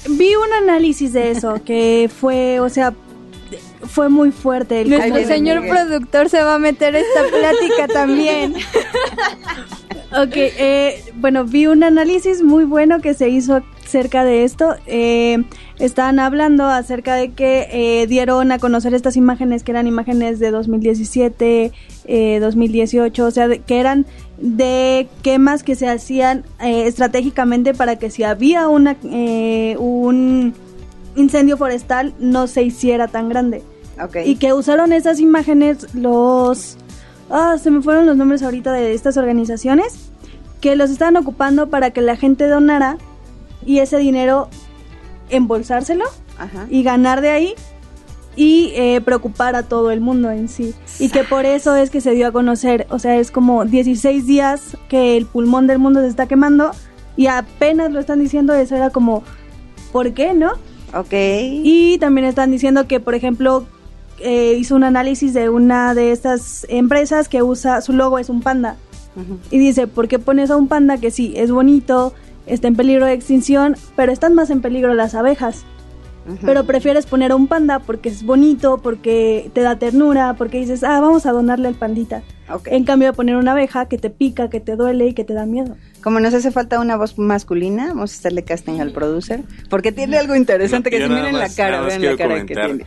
[0.09, 2.94] Vi un análisis de eso, que fue, o sea,
[3.82, 4.82] fue muy fuerte.
[4.82, 8.54] El, el señor productor se va a meter esta plática también.
[10.12, 14.76] ok, eh, bueno, vi un análisis muy bueno que se hizo acerca de esto.
[14.87, 15.44] Eh,
[15.78, 20.50] estaban hablando acerca de que eh, dieron a conocer estas imágenes que eran imágenes de
[20.50, 21.72] 2017,
[22.40, 24.06] 2018, o sea, que eran
[24.38, 28.96] de quemas que se hacían estratégicamente para que si había una
[29.78, 30.54] un
[31.16, 33.62] incendio forestal no se hiciera tan grande.
[34.24, 36.76] Y que usaron esas imágenes los...
[37.31, 40.11] Ah, se me fueron los nombres ahorita de estas organizaciones
[40.61, 42.98] que los estaban ocupando para que la gente donara
[43.64, 44.48] y ese dinero
[45.29, 46.05] embolsárselo
[46.70, 47.55] y ganar de ahí
[48.37, 50.74] y eh, preocupar a todo el mundo en sí.
[50.98, 54.26] Y que por eso es que se dio a conocer, o sea, es como 16
[54.26, 56.70] días que el pulmón del mundo se está quemando
[57.16, 59.24] y apenas lo están diciendo, eso era como,
[59.90, 60.52] ¿por qué no?
[60.94, 61.12] Ok.
[61.12, 63.66] Y también están diciendo que, por ejemplo,
[64.18, 68.40] eh, hizo un análisis de una de estas empresas que usa, su logo es un
[68.40, 68.77] panda.
[69.51, 72.12] Y dice, ¿por qué pones a un panda que sí, es bonito,
[72.44, 75.64] está en peligro de extinción, pero están más en peligro las abejas?
[76.43, 80.83] Pero prefieres poner a un panda porque es bonito, porque te da ternura, porque dices,
[80.85, 82.23] ah, vamos a donarle al pandita.
[82.67, 85.35] En cambio de poner una abeja que te pica, que te duele y que te
[85.35, 85.77] da miedo.
[86.03, 90.17] Como nos hace falta una voz masculina, vamos a hacerle casting al producer, porque tiene
[90.19, 92.87] algo interesante que si miren la cara, vean la cara que tiene.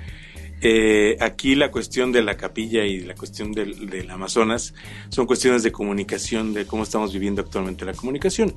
[0.61, 4.73] Eh, aquí la cuestión de la capilla y la cuestión del, del, Amazonas
[5.07, 8.53] son cuestiones de comunicación, de cómo estamos viviendo actualmente la comunicación.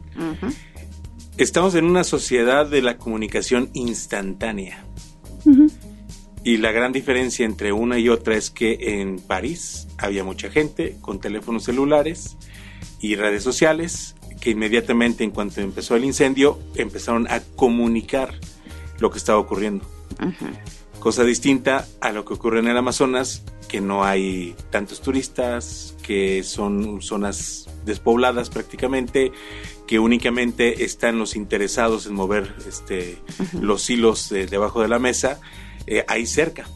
[1.39, 4.85] Estamos en una sociedad de la comunicación instantánea.
[6.45, 10.97] Y la gran diferencia entre una y otra es que en París había mucha gente
[11.01, 12.37] con teléfonos celulares
[13.01, 18.35] y redes sociales que inmediatamente en cuanto empezó el incendio empezaron a comunicar
[18.99, 19.87] lo que estaba ocurriendo.
[20.99, 26.43] Cosa distinta a lo que ocurre en el Amazonas, que no hay tantos turistas, que
[26.43, 29.33] son zonas despobladas prácticamente,
[29.93, 33.19] que únicamente están los interesados en mover este,
[33.61, 35.39] los hilos debajo de la mesa
[35.87, 36.67] eh, ahí cerca.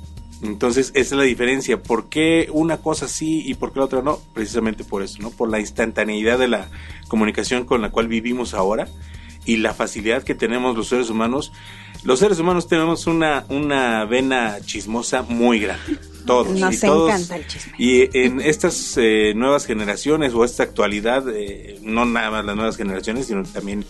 [0.43, 1.83] Entonces, esa es la diferencia.
[1.83, 4.21] ¿Por qué una cosa sí y por qué la otra no?
[4.35, 5.31] Precisamente por eso, ¿no?
[5.31, 6.69] Por la instantaneidad de la
[7.09, 8.87] comunicación con la cual vivimos ahora
[9.47, 11.55] y la facilidad que tenemos los seres humanos.
[12.07, 15.99] Los seres humanos tenemos una, una vena chismosa muy grande.
[16.25, 16.57] Todos.
[16.57, 17.73] Nos y todos, encanta el chisme.
[17.79, 22.77] Y en estas eh, nuevas generaciones o esta actualidad, eh, no nada más las nuevas
[22.77, 23.85] generaciones, sino también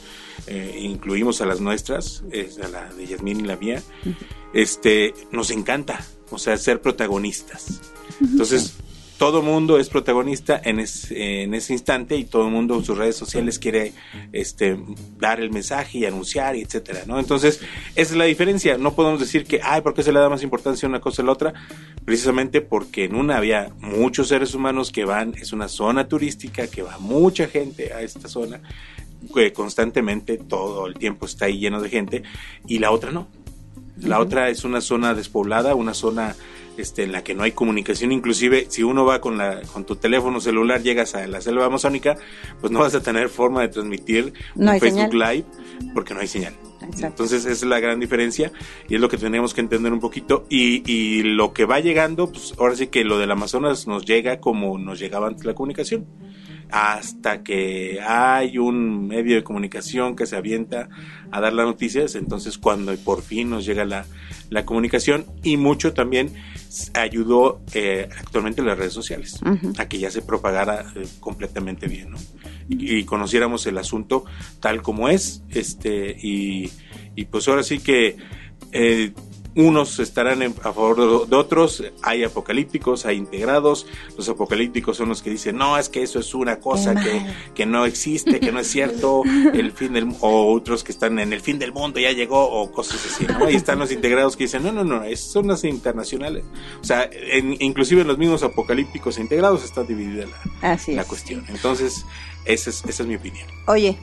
[0.47, 2.25] eh, incluimos a las nuestras,
[2.63, 3.83] a la de Yasmín y la mía,
[4.55, 7.81] este, nos encanta, o sea, ser protagonistas.
[8.23, 8.73] Entonces,
[9.19, 13.17] todo mundo es protagonista en, en ese instante y todo el mundo en sus redes
[13.17, 13.93] sociales quiere
[14.33, 14.79] este,
[15.19, 17.19] dar el mensaje y anunciar, y etcétera, ¿no?
[17.19, 17.61] Entonces,
[17.95, 18.77] esa es la diferencia.
[18.77, 21.23] No podemos decir que, ay, ¿por qué se le da más importancia a una cosa
[21.23, 21.55] a la otra?
[22.05, 26.83] Precisamente porque en una había muchos seres humanos que van, es una zona turística, que
[26.83, 28.61] va mucha gente a esta zona,
[29.35, 32.23] que constantemente todo el tiempo está ahí lleno de gente,
[32.67, 33.29] y la otra no.
[33.99, 36.37] La otra es una zona despoblada, una zona
[36.77, 39.97] este, en la que no hay comunicación, inclusive si uno va con, la, con tu
[39.97, 42.17] teléfono celular, llegas a la selva amazónica,
[42.61, 45.45] pues no vas a tener forma de transmitir un Facebook Live
[45.95, 46.55] porque no hay señal.
[47.03, 48.53] Entonces esa es la gran diferencia
[48.89, 52.31] y es lo que tenemos que entender un poquito y, y lo que va llegando,
[52.31, 56.07] pues ahora sí que lo del Amazonas nos llega como nos llegaba antes la comunicación
[56.71, 60.89] hasta que hay un medio de comunicación que se avienta
[61.31, 64.07] a dar las noticias, entonces cuando por fin nos llega la,
[64.51, 66.33] la comunicación y mucho también
[66.95, 69.41] ayudó eh, actualmente las redes sociales
[69.79, 72.19] a que ya se propagara eh, completamente bien ¿no?
[72.69, 74.25] y, conociéramos el asunto
[74.61, 76.71] tal como es este y,
[77.15, 78.17] y pues ahora sí que
[78.73, 79.13] eh,
[79.57, 85.31] unos estarán a favor de, otros, hay apocalípticos, hay integrados, los apocalípticos son los que
[85.31, 87.23] dicen, no, es que eso es una cosa que,
[87.55, 89.23] que, no existe, que no es cierto,
[89.55, 92.71] el fin del o otros que están en el fin del mundo ya llegó, o
[92.71, 93.49] cosas así, ¿no?
[93.49, 96.45] Y están los integrados que dicen, no, no, no, son las internacionales.
[96.81, 97.09] O sea,
[97.59, 100.27] inclusive en los mismos apocalípticos e integrados está dividida
[100.62, 101.45] la, la cuestión.
[101.49, 102.05] Entonces,
[102.45, 103.47] esa es, esa es mi opinión.
[103.66, 103.97] Oye,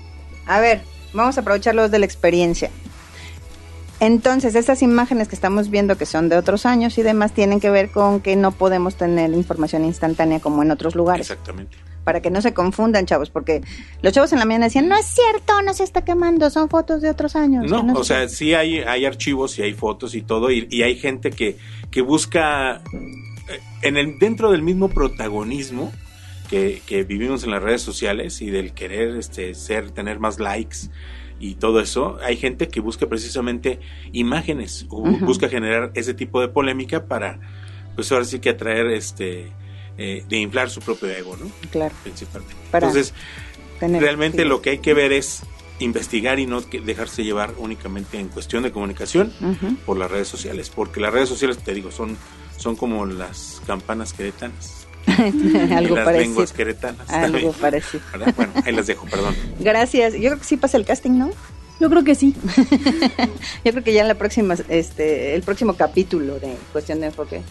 [0.47, 0.81] a ver,
[1.13, 2.71] vamos a aprovechar los de la experiencia.
[4.03, 7.69] Entonces, estas imágenes que estamos viendo que son de otros años y demás tienen que
[7.69, 11.29] ver con que no podemos tener información instantánea como en otros lugares.
[11.29, 11.77] Exactamente.
[12.03, 13.61] Para que no se confundan, chavos, porque
[14.01, 17.01] los chavos en la mañana decían, no es cierto, no se está quemando, son fotos
[17.01, 17.71] de otros años.
[17.71, 20.97] No, o sea, sí hay, hay archivos y hay fotos y todo, y, y hay
[20.97, 21.55] gente que,
[21.89, 25.93] que busca, eh, en el, dentro del mismo protagonismo,
[26.49, 30.89] que, que, vivimos en las redes sociales y del querer este, ser, tener más likes
[31.43, 33.82] y todo eso, hay gente que busca precisamente
[34.13, 37.38] imágenes o busca generar ese tipo de polémica para,
[37.95, 39.51] pues ahora sí que atraer, este,
[39.97, 41.51] eh, de inflar su propio ego, ¿no?
[41.69, 41.93] Claro.
[42.01, 42.56] Principalmente.
[42.71, 43.13] Entonces,
[43.82, 45.43] realmente lo que hay que ver es
[45.79, 49.34] investigar y no dejarse llevar únicamente en cuestión de comunicación
[49.86, 52.15] por las redes sociales, porque las redes sociales, te digo, son,
[52.56, 54.82] son como las campanas queretanas.
[55.75, 56.29] algo las parecido.
[56.29, 57.09] lenguas queretanas.
[57.09, 58.03] Algo parecido.
[58.35, 59.35] Bueno, ahí las dejo, perdón.
[59.59, 60.13] Gracias.
[60.13, 61.31] Yo creo que sí pasa el casting, ¿no?
[61.79, 62.35] Yo creo que sí.
[63.65, 67.41] Yo creo que ya en la próxima, este, el próximo capítulo de Cuestión de Enfoque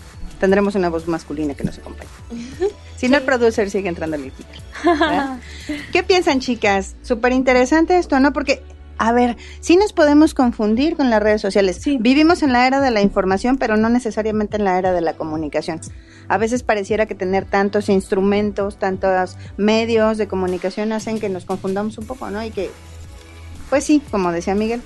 [0.40, 2.10] tendremos una voz masculina que nos acompañe.
[2.96, 4.32] Si no, el producer sigue entrando al
[5.92, 6.94] ¿Qué piensan, chicas?
[7.02, 8.32] Súper interesante esto, ¿no?
[8.32, 8.62] Porque
[8.98, 11.78] a ver, sí nos podemos confundir con las redes sociales.
[11.80, 11.98] Sí.
[12.00, 15.14] Vivimos en la era de la información, pero no necesariamente en la era de la
[15.14, 15.80] comunicación.
[16.28, 21.98] A veces pareciera que tener tantos instrumentos, tantos medios de comunicación hacen que nos confundamos
[21.98, 22.42] un poco, ¿no?
[22.44, 22.70] Y que,
[23.70, 24.82] pues sí, como decía Miguel,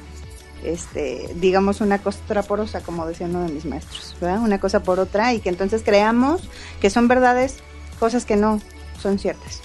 [0.65, 4.41] este, digamos una cosa porosa, como decía uno de mis maestros, ¿verdad?
[4.41, 6.49] Una cosa por otra y que entonces creamos
[6.81, 7.57] que son verdades,
[8.01, 8.61] cosas que no
[9.01, 9.61] son ciertas.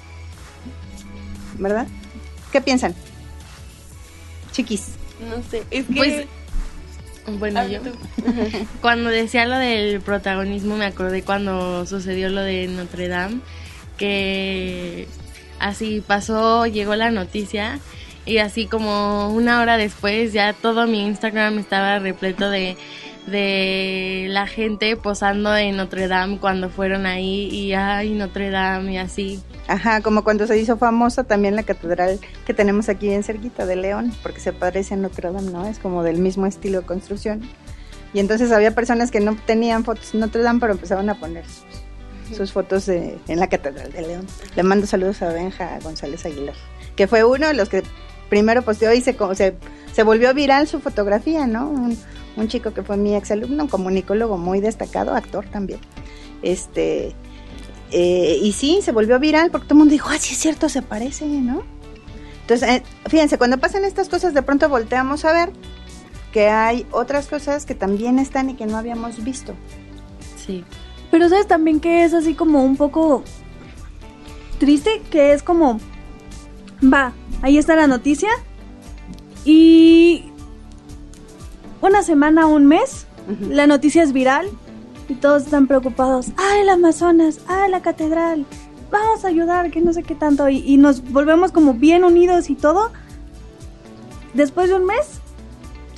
[1.57, 1.87] ¿Verdad?
[2.51, 2.93] ¿Qué piensan?
[4.51, 4.93] Chiquis.
[5.29, 5.93] No sé, es que...
[5.93, 6.27] Pues,
[7.39, 7.79] bueno, yo
[8.81, 13.41] cuando decía lo del protagonismo me acordé cuando sucedió lo de Notre Dame,
[13.97, 15.07] que
[15.59, 17.79] así pasó, llegó la noticia
[18.25, 22.75] y así como una hora después ya todo mi Instagram estaba repleto de
[23.27, 28.97] de la gente posando en Notre Dame cuando fueron ahí y ay Notre Dame y
[28.97, 29.41] así.
[29.67, 33.75] Ajá, como cuando se hizo famosa también la catedral que tenemos aquí en cerquita de
[33.75, 35.65] León, porque se parece a Notre Dame, ¿no?
[35.67, 37.41] Es como del mismo estilo de construcción.
[38.13, 41.45] Y entonces había personas que no tenían fotos en Notre Dame, pero empezaban a poner
[41.45, 44.27] sus, sus fotos de- en la catedral de León.
[44.55, 46.55] Le mando saludos a Benja González Aguilar,
[46.95, 47.83] que fue uno de los que
[48.29, 49.55] primero posteó y se, se,
[49.93, 51.69] se volvió viral su fotografía, ¿no?
[51.69, 51.97] Un,
[52.35, 55.79] un chico que fue mi exalumno, un comunicólogo muy destacado, actor también.
[56.41, 57.13] Este,
[57.91, 60.69] eh, y sí, se volvió viral porque todo el mundo dijo, ah, sí es cierto,
[60.69, 61.63] se parece, ¿no?
[62.41, 65.51] Entonces, eh, fíjense, cuando pasan estas cosas, de pronto volteamos a ver
[66.31, 69.53] que hay otras cosas que también están y que no habíamos visto.
[70.37, 70.63] Sí.
[71.11, 73.23] Pero sabes también que es así como un poco
[74.59, 75.79] triste, que es como,
[76.81, 78.29] va, ahí está la noticia
[79.43, 80.30] y
[81.81, 83.05] una semana, un mes,
[83.39, 84.49] la noticia es viral
[85.07, 86.27] y todos están preocupados.
[86.37, 87.39] ¡Ah, el Amazonas!
[87.47, 88.45] ¡Ah, la catedral!
[88.91, 90.49] Vamos a ayudar, que no sé qué tanto.
[90.49, 92.91] Y, y nos volvemos como bien unidos y todo.
[94.33, 95.20] Después de un mes,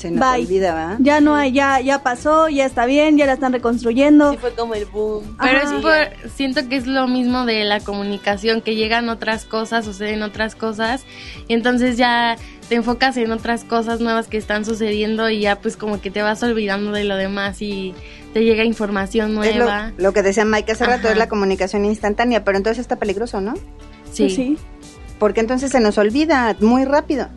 [0.04, 0.44] Se nos Bye.
[0.44, 0.98] olvida, ¿verdad?
[1.00, 4.32] ya no hay, ya, ya pasó, ya está bien, ya la están reconstruyendo.
[4.32, 5.38] Sí fue como el boom.
[5.42, 5.78] Pero Ajá.
[5.78, 10.22] es por, siento que es lo mismo de la comunicación, que llegan otras cosas, suceden
[10.22, 11.06] otras cosas,
[11.48, 12.36] y entonces ya
[12.68, 16.22] te enfocas en otras cosas nuevas que están sucediendo y ya pues como que te
[16.22, 17.96] vas olvidando de lo demás y
[18.34, 19.94] te llega información lo, nueva.
[19.96, 23.54] lo que decía Mike hace rato, es la comunicación instantánea, pero entonces está peligroso, ¿no?
[24.12, 24.24] Sí.
[24.24, 24.58] Pues sí.
[25.18, 27.30] Porque entonces se nos olvida muy rápido.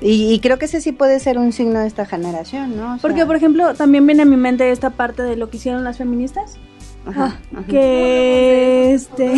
[0.00, 2.84] Y, y creo que ese sí puede ser un signo de esta generación, ¿no?
[2.84, 5.56] O sea, Porque, por ejemplo, también viene a mi mente esta parte de lo que
[5.56, 6.56] hicieron las feministas.
[7.06, 7.66] ajá, Ah, ajá.
[7.68, 9.34] que este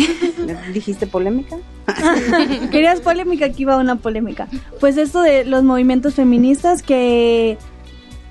[0.73, 1.57] ¿Dijiste polémica?
[2.71, 4.47] querías polémica aquí va una polémica
[4.79, 7.57] pues esto de los movimientos feministas que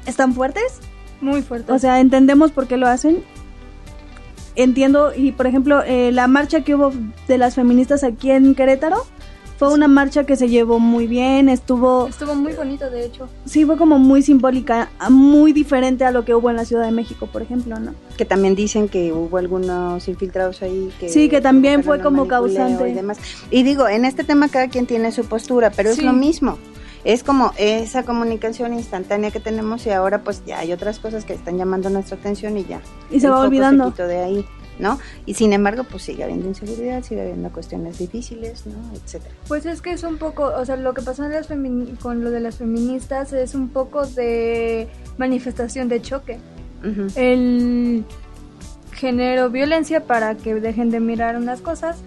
[0.06, 0.80] están fuertes
[1.20, 1.72] Muy fuerte.
[1.72, 3.22] o sea entendemos por qué lo hacen
[4.56, 6.92] entiendo y por ejemplo eh, la marcha que hubo
[7.28, 9.04] de las feministas aquí en Querétaro
[9.60, 13.28] fue una marcha que se llevó muy bien estuvo Estuvo muy bonito, de hecho.
[13.44, 16.92] sí fue como muy simbólica muy diferente a lo que hubo en la Ciudad de
[16.92, 21.10] México por ejemplo no Que también dicen que hubo algunos infiltrados ahí que...
[21.10, 22.88] Sí, que también fue como causante.
[22.88, 23.18] Y, demás.
[23.50, 26.56] y digo, en este tema cada quien tiene su postura, pero es lo mismo.
[27.04, 31.34] Es como esa comunicación instantánea que tenemos y ahora pues ya hay otras cosas que
[31.34, 32.80] están llamando nuestra atención y ya.
[33.10, 33.90] Y se va olvidando.
[33.90, 34.46] quitó de ahí,
[34.80, 34.98] ¿no?
[35.26, 38.74] Y sin embargo, pues sigue habiendo inseguridad, sigue habiendo cuestiones difíciles, ¿no?
[38.96, 39.34] Etcétera.
[39.48, 41.48] Pues es que es un poco, o sea, lo que pasó en las
[42.02, 44.88] con lo de las feministas es un poco de
[45.18, 46.38] manifestación de choque.
[46.82, 47.06] Ujú.
[47.14, 48.04] El
[48.92, 51.98] género violencia para que dejen de mirar unas cosas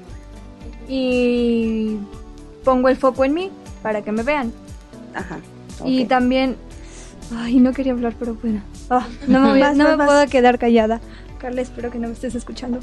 [0.87, 1.97] y
[2.63, 4.51] pongo el foco en mí para que me vean.
[5.15, 5.37] Ajá.
[5.85, 6.55] Y también,
[7.35, 9.97] ay, no quería hablar, pero bueno, Ah, no me, voy a- Vas, no vas, me
[9.97, 10.07] vas.
[10.07, 11.01] puedo quedar callada.
[11.43, 12.79] Carla, espero que no me estés escuchando.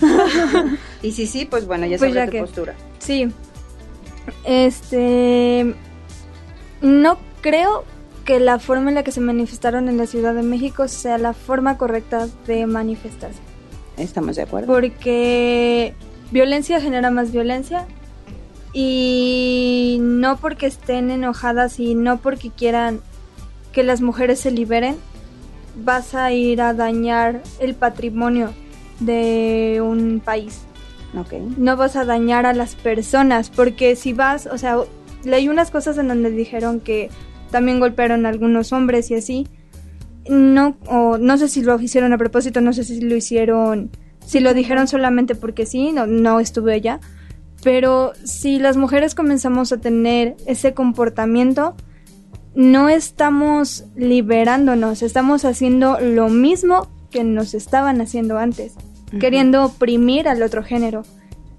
[1.02, 2.74] Y si sí, pues bueno, ya Pues sabrá ya tu que- postura.
[2.98, 3.28] Sí.
[4.44, 5.74] Este.
[6.82, 7.84] No creo
[8.24, 11.32] que la forma en la que se manifestaron en la Ciudad de México sea la
[11.34, 13.38] forma correcta de manifestarse.
[13.96, 14.66] Estamos de acuerdo.
[14.66, 15.94] Porque
[16.32, 17.86] violencia genera más violencia.
[18.72, 23.00] Y no porque estén enojadas y no porque quieran
[23.72, 24.96] que las mujeres se liberen,
[25.76, 28.52] vas a ir a dañar el patrimonio
[29.00, 30.62] de un país
[31.18, 31.32] Ok.
[31.56, 34.76] no vas a dañar a las personas, porque si vas, o sea,
[35.24, 37.10] leí unas cosas en donde dijeron que
[37.50, 39.46] también golpearon a algunos hombres y así.
[40.28, 43.90] No, o no sé si lo hicieron a propósito, no sé si lo hicieron,
[44.24, 47.00] si lo dijeron solamente porque sí, no, no estuve allá.
[47.64, 51.74] Pero si las mujeres comenzamos a tener ese comportamiento,
[52.54, 58.74] no estamos liberándonos, estamos haciendo lo mismo que nos estaban haciendo antes,
[59.18, 61.02] queriendo oprimir al otro género.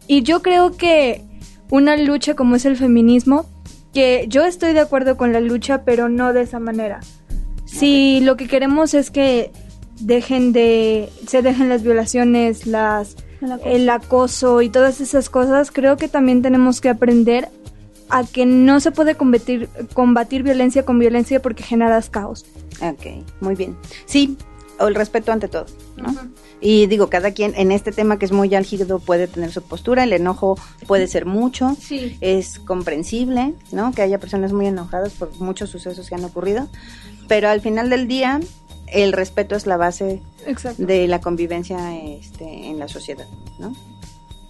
[0.08, 1.24] Y yo creo que
[1.70, 3.46] una lucha como es el feminismo,
[3.94, 7.00] que yo estoy de acuerdo con la lucha, pero no de esa manera.
[7.66, 9.52] Si lo que queremos es que
[10.00, 13.70] dejen de se dejen las violaciones, las El acoso.
[13.70, 17.50] el acoso y todas esas cosas, creo que también tenemos que aprender
[18.12, 22.46] a que no se puede combatir, combatir violencia con violencia porque generas caos.
[22.82, 23.78] Ok, muy bien.
[24.06, 24.38] Sí,
[24.80, 25.66] el respeto ante todo,
[25.98, 26.14] ¿no?
[26.60, 30.04] Y digo, cada quien en este tema que es muy álgido puede tener su postura,
[30.04, 30.58] el enojo
[30.88, 32.18] puede ser mucho, Sí.
[32.22, 33.92] es comprensible, ¿no?
[33.94, 36.68] Que haya personas muy enojadas por muchos sucesos que han ocurrido,
[37.28, 38.40] pero al final del día
[38.88, 40.84] el respeto es la base Exacto.
[40.86, 43.26] de la convivencia este, en la sociedad,
[43.60, 43.74] ¿no?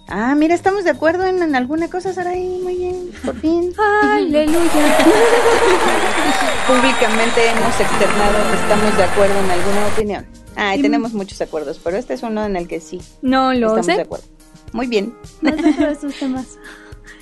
[0.08, 2.60] Ah, mira, estamos de acuerdo en, alguna cosa, Saraí.
[2.62, 3.72] Muy bien, por fin.
[4.02, 4.60] Aleluya.
[6.66, 10.26] Públicamente hemos externado que estamos de acuerdo en alguna opinión.
[10.56, 13.00] Ah, y tenemos muchos acuerdos, pero este es uno en el que sí.
[13.22, 13.94] No lo estamos sé.
[13.94, 14.26] de acuerdo.
[14.72, 15.14] Muy bien.
[16.18, 16.58] Temas.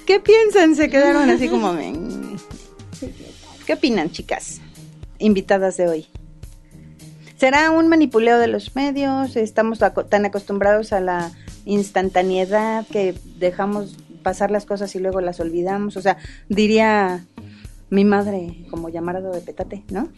[0.06, 0.74] ¿Qué piensan?
[0.74, 1.76] Se quedaron así como...
[3.66, 4.60] ¿Qué opinan, chicas?
[5.18, 6.06] Invitadas de hoy.
[7.36, 9.36] ¿Será un manipuleo de los medios?
[9.36, 11.32] ¿Estamos tan acostumbrados a la
[11.64, 15.96] instantaneidad que dejamos pasar las cosas y luego las olvidamos?
[15.96, 16.16] O sea,
[16.48, 17.24] diría
[17.90, 20.08] mi madre como llamarado de petate, ¿no?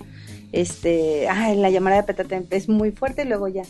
[0.52, 3.62] Este, ah, la llamada de petate es muy fuerte y luego ya.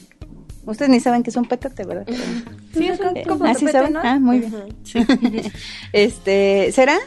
[0.64, 2.06] Ustedes ni saben que es un petate, ¿verdad?
[2.72, 3.96] Sí, es un, como ¿Ah, sí saben?
[3.96, 4.54] Ah, muy bien.
[5.92, 6.98] este, ¿será?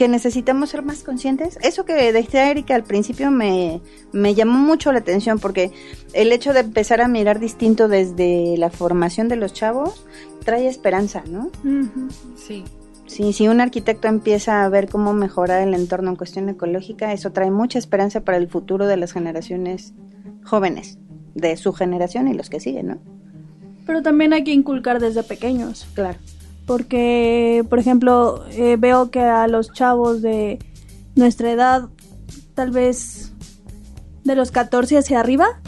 [0.00, 1.58] Que necesitamos ser más conscientes.
[1.60, 3.82] Eso que decía Erika al principio me,
[4.12, 5.72] me llamó mucho la atención porque
[6.14, 10.06] el hecho de empezar a mirar distinto desde la formación de los chavos
[10.42, 11.50] trae esperanza, ¿no?
[12.34, 12.64] Sí.
[13.04, 17.32] Sí, si un arquitecto empieza a ver cómo mejorar el entorno en cuestión ecológica, eso
[17.32, 19.92] trae mucha esperanza para el futuro de las generaciones
[20.44, 20.98] jóvenes,
[21.34, 22.98] de su generación y los que siguen, ¿no?
[23.84, 25.86] Pero también hay que inculcar desde pequeños.
[25.92, 26.16] Claro
[26.70, 30.60] porque, por ejemplo, eh, veo que a los chavos de
[31.16, 31.88] nuestra edad,
[32.54, 33.32] tal vez
[34.22, 35.60] de los 14 hacia arriba,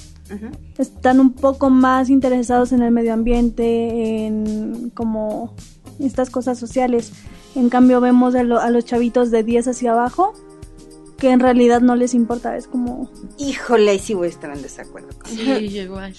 [0.78, 5.57] están un poco más interesados en el medio ambiente, en como
[5.98, 7.12] estas cosas sociales.
[7.57, 10.34] En cambio, vemos a, los chavitos de 10 hacia abajo
[11.18, 13.11] que en realidad no les importa, es como...
[13.38, 15.09] Híjole, sí voy a estar en desacuerdo.
[15.26, 15.40] Sí,
[15.80, 16.14] igual.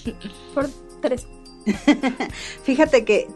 [0.52, 0.68] Por
[1.00, 1.26] tres.
[2.64, 3.28] Fíjate que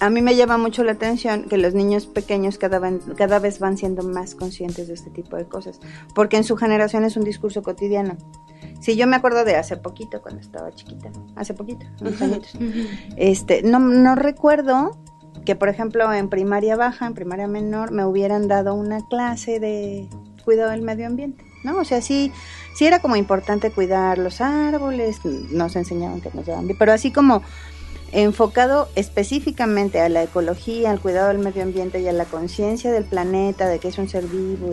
[0.00, 2.80] a mí me llama mucho la atención que los niños pequeños cada,
[3.16, 5.80] cada vez van siendo más conscientes de este tipo de cosas,
[6.14, 8.16] porque en su generación es un discurso cotidiano.
[8.80, 12.52] Si yo me acuerdo de hace poquito, cuando estaba chiquita, hace poquito, unos añitos,
[13.16, 14.96] este, no, no recuerdo
[15.44, 20.08] que, por ejemplo, en primaria baja, en primaria menor, me hubieran dado una clase de
[20.44, 21.78] cuidado del medio ambiente, ¿no?
[21.78, 22.32] O sea, sí,
[22.74, 27.12] sí era como importante cuidar los árboles, nos enseñaban que nos daban bien, pero así
[27.12, 27.42] como
[28.12, 33.04] enfocado específicamente a la ecología, al cuidado del medio ambiente y a la conciencia del
[33.04, 34.72] planeta, de que es un ser vivo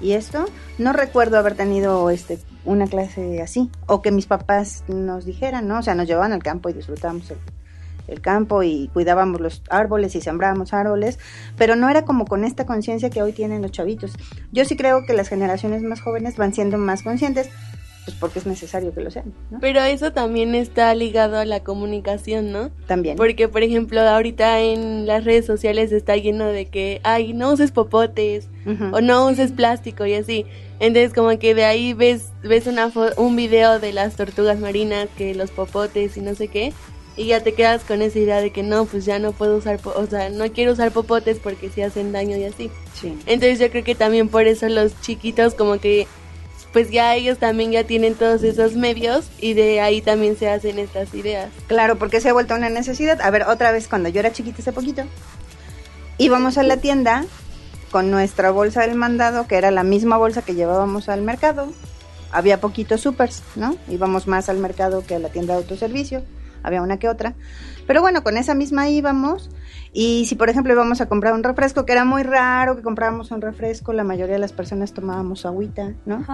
[0.00, 0.44] y, esto,
[0.78, 5.78] no recuerdo haber tenido este una clase así, o que mis papás nos dijeran, ¿no?
[5.78, 7.38] O sea, nos llevaban al campo y disfrutábamos el,
[8.08, 11.18] el campo y cuidábamos los árboles y sembrábamos árboles,
[11.56, 14.12] pero no era como con esta conciencia que hoy tienen los chavitos.
[14.50, 17.50] Yo sí creo que las generaciones más jóvenes van siendo más conscientes,
[18.08, 19.34] pues porque es necesario que lo sean.
[19.50, 19.58] ¿no?
[19.60, 22.70] Pero eso también está ligado a la comunicación, ¿no?
[22.86, 23.16] También.
[23.16, 27.70] Porque, por ejemplo, ahorita en las redes sociales está lleno de que, ay, no uses
[27.70, 28.48] popotes
[28.92, 30.46] o no uses plástico y así.
[30.80, 35.34] Entonces, como que de ahí ves, ves una un video de las tortugas marinas, que
[35.34, 36.72] los popotes y no sé qué,
[37.16, 39.80] y ya te quedas con esa idea de que no, pues ya no puedo usar,
[39.84, 42.70] o sea, no quiero usar popotes porque sí hacen daño y así.
[42.94, 43.18] Sí.
[43.26, 46.06] Entonces yo creo que también por eso los chiquitos como que
[46.78, 50.78] pues ya ellos también ya tienen todos esos medios y de ahí también se hacen
[50.78, 51.50] estas ideas.
[51.66, 53.20] Claro, porque se ha vuelto una necesidad.
[53.20, 55.02] A ver, otra vez, cuando yo era chiquita hace poquito,
[56.18, 57.24] íbamos a la tienda
[57.90, 61.66] con nuestra bolsa del mandado, que era la misma bolsa que llevábamos al mercado.
[62.30, 63.74] Había poquitos supers, ¿no?
[63.88, 66.22] Íbamos más al mercado que a la tienda de autoservicio,
[66.62, 67.34] había una que otra.
[67.88, 69.50] Pero bueno, con esa misma íbamos
[69.92, 73.30] y si, por ejemplo, íbamos a comprar un refresco, que era muy raro que comprábamos
[73.30, 76.24] un refresco, la mayoría de las personas tomábamos agüita, ¿no?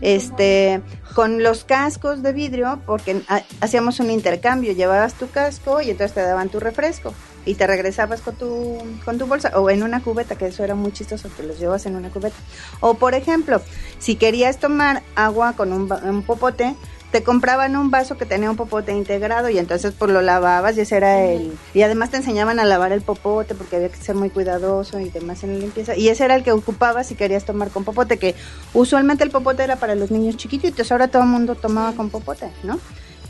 [0.00, 0.82] este,
[1.14, 3.22] con los cascos de vidrio, porque
[3.60, 8.20] hacíamos un intercambio, llevabas tu casco y entonces te daban tu refresco y te regresabas
[8.20, 11.42] con tu, con tu bolsa o en una cubeta, que eso era muy chistoso, que
[11.42, 12.36] los llevas en una cubeta.
[12.80, 13.62] O, por ejemplo,
[13.98, 16.76] si querías tomar agua con un, un popote,
[17.10, 20.82] te compraban un vaso que tenía un popote integrado y entonces pues lo lavabas y
[20.82, 21.56] ese era el...
[21.72, 25.08] Y además te enseñaban a lavar el popote porque había que ser muy cuidadoso y
[25.08, 25.96] demás en la limpieza.
[25.96, 28.34] Y ese era el que ocupabas si querías tomar con popote, que
[28.74, 32.50] usualmente el popote era para los niños chiquititos, ahora todo el mundo tomaba con popote,
[32.62, 32.78] ¿no?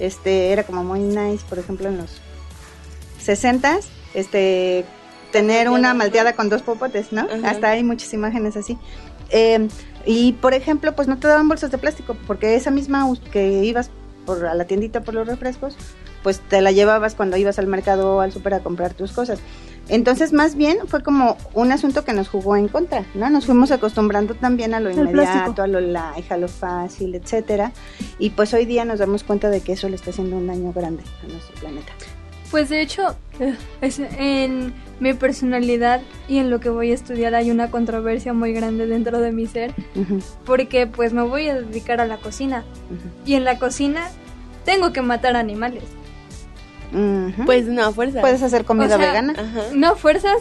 [0.00, 2.20] Este era como muy nice, por ejemplo, en los
[3.20, 3.78] 60
[4.14, 4.84] este
[5.32, 7.28] tener una malteada con dos popotes, ¿no?
[7.44, 8.78] Hasta hay muchas imágenes así.
[9.30, 9.68] Eh,
[10.11, 13.90] y por ejemplo, pues no te daban bolsas de plástico, porque esa misma que ibas
[14.24, 15.76] por a la tiendita por los refrescos,
[16.22, 19.38] pues te la llevabas cuando ibas al mercado o al súper a comprar tus cosas.
[19.86, 23.28] Entonces, más bien fue como un asunto que nos jugó en contra, ¿no?
[23.28, 27.72] Nos fuimos acostumbrando también a lo inmediato, a lo light, a lo fácil, etcétera.
[28.18, 30.72] Y pues hoy día nos damos cuenta de que eso le está haciendo un daño
[30.72, 31.92] grande a nuestro planeta.
[32.51, 33.14] Pues de hecho,
[33.80, 38.53] es en mi personalidad y en lo que voy a estudiar hay una controversia muy
[38.53, 39.74] grande dentro de mi ser,
[40.44, 42.64] porque pues me voy a dedicar a la cocina
[43.24, 44.09] y en la cocina
[44.64, 45.84] tengo que matar animales.
[47.44, 48.22] Pues no, fuerzas.
[48.22, 49.34] Puedes hacer comida vegana.
[49.74, 50.38] No, fuerzas.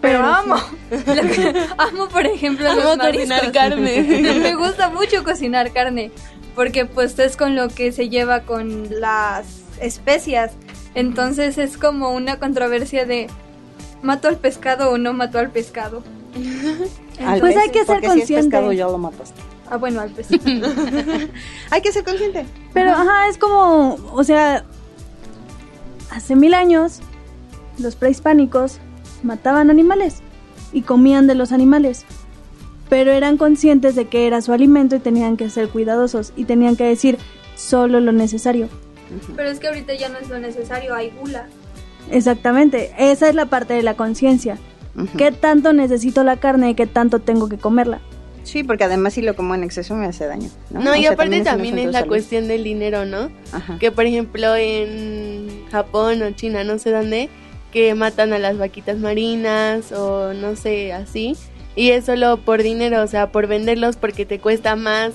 [0.00, 0.56] Pero, amo.
[1.78, 4.02] amo, por ejemplo, amo cocinar carne.
[4.42, 6.12] Me gusta mucho cocinar carne.
[6.54, 10.52] Porque pues es con lo que se lleva con las especias.
[10.94, 13.28] Entonces es como una controversia de
[14.02, 16.02] ¿mato al pescado o no mato al pescado?
[17.40, 18.26] pues hay que ser consciente.
[18.26, 19.40] Si es pescado ya lo mataste.
[19.70, 20.28] Ah, bueno, al pez.
[21.70, 22.44] hay que ser consciente.
[22.72, 24.64] Pero, ajá, es como, o sea,
[26.10, 27.00] hace mil años
[27.78, 28.78] los prehispánicos
[29.22, 30.22] mataban animales
[30.72, 32.04] y comían de los animales,
[32.88, 36.76] pero eran conscientes de que era su alimento y tenían que ser cuidadosos y tenían
[36.76, 37.18] que decir
[37.56, 38.68] solo lo necesario.
[39.36, 41.46] Pero es que ahorita ya no es lo necesario, hay gula.
[42.10, 44.58] Exactamente, esa es la parte de la conciencia.
[45.16, 48.00] ¿Qué tanto necesito la carne y qué tanto tengo que comerla?
[48.44, 50.50] Sí, porque además si lo como en exceso me hace daño.
[50.70, 53.30] No, y aparte también, es la cuestión del dinero, ¿no?
[53.80, 57.30] Que por ejemplo en Japón o China, no sé dónde,
[57.72, 61.36] que matan a las vaquitas marinas o no sé, así.
[61.74, 65.12] Y es solo por dinero, o sea, por venderlos porque te cuesta más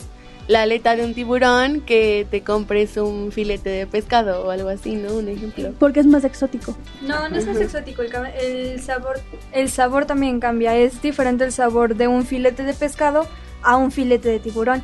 [0.50, 4.95] la aleta de un tiburón que te compres un filete de pescado o algo así,
[4.95, 5.14] ¿no?
[5.14, 5.76] Un ejemplo.
[5.78, 6.76] Porque es más exótico.
[7.04, 9.22] No, no es más exótico, el, sabor
[9.52, 13.28] el sabor también cambia, es diferente el sabor de un filete de pescado
[13.62, 14.82] a un filete de tiburón.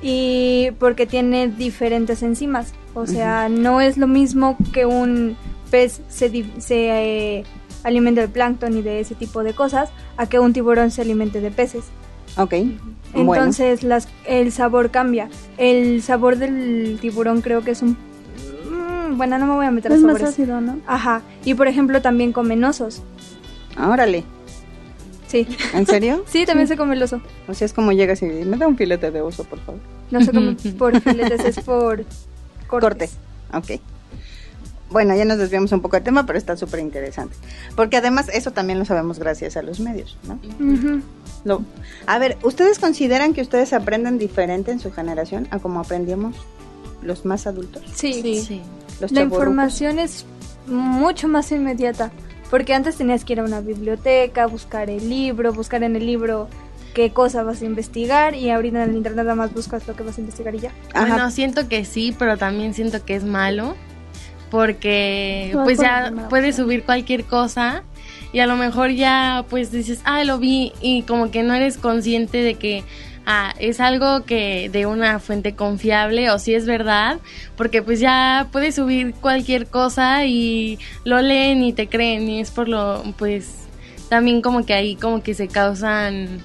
[0.00, 5.36] Y porque tiene diferentes enzimas, o sea, no es lo mismo que un
[5.70, 7.44] pez se, se eh,
[7.84, 11.42] alimente de plancton y de ese tipo de cosas a que un tiburón se alimente
[11.42, 11.84] de peces.
[12.36, 12.54] Ok.
[13.14, 15.28] Entonces las, el sabor cambia.
[15.56, 17.96] El sabor del tiburón creo que es un...
[18.70, 20.78] Mm, bueno, no me voy a meter a Es más ácido, ¿no?
[20.86, 21.22] Ajá.
[21.44, 23.02] Y por ejemplo también comen osos.
[23.78, 24.24] Órale.
[25.26, 25.46] Sí.
[25.74, 26.24] ¿En serio?
[26.28, 27.20] sí, también se come el oso.
[27.48, 29.80] O sea, es como llegas y me da un filete de oso, por favor.
[30.10, 32.04] No se come por filetes, es por
[32.66, 33.08] corte.
[33.52, 33.80] Ok.
[34.90, 37.36] Bueno, ya nos desviamos un poco del tema, pero está súper interesante.
[37.76, 40.16] Porque además eso también lo sabemos gracias a los medios,
[41.44, 41.64] ¿no?
[42.06, 46.36] a ver, ¿ustedes consideran que ustedes aprenden diferente en su generación a como aprendíamos
[47.02, 47.82] los más adultos?
[47.94, 48.60] Sí, sí.
[49.10, 50.26] La información es
[50.66, 52.10] mucho más inmediata,
[52.50, 56.48] porque antes tenías que ir a una biblioteca, buscar el libro, buscar en el libro
[56.94, 60.02] qué cosa vas a investigar y ahorita en el internet nada más buscas lo que
[60.02, 60.72] vas a investigar y ya.
[60.94, 63.76] Bueno, siento que sí, pero también siento que es malo
[64.50, 67.82] porque pues ya puedes subir cualquier cosa
[68.32, 71.78] y a lo mejor ya pues dices, ah, lo vi y como que no eres
[71.78, 72.84] consciente de que
[73.26, 77.18] ah, es algo que de una fuente confiable o si es verdad,
[77.56, 82.50] porque pues ya puedes subir cualquier cosa y lo leen y te creen y es
[82.50, 83.54] por lo pues
[84.08, 86.40] también como que ahí como que se causan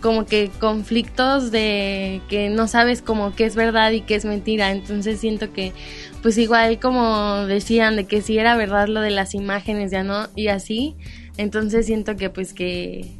[0.00, 4.70] como que conflictos de que no sabes como qué es verdad y qué es mentira,
[4.70, 5.72] entonces siento que
[6.22, 10.28] pues igual como decían de que si era verdad lo de las imágenes ya no
[10.34, 10.96] y así,
[11.36, 13.12] entonces siento que pues que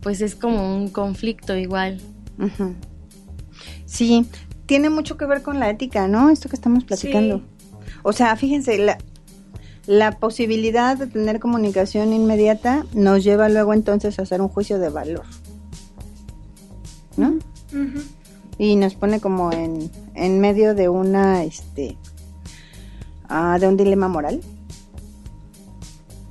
[0.00, 2.00] pues es como un conflicto igual.
[3.86, 4.26] Sí,
[4.66, 6.30] tiene mucho que ver con la ética, ¿no?
[6.30, 7.42] Esto que estamos platicando.
[8.02, 8.98] O sea, fíjense, la,
[9.86, 14.90] la posibilidad de tener comunicación inmediata nos lleva luego entonces a hacer un juicio de
[14.90, 15.24] valor.
[17.16, 17.38] ¿No?
[18.58, 21.96] Y nos pone como en, en medio de una, este,
[23.28, 24.40] ah, de un dilema moral.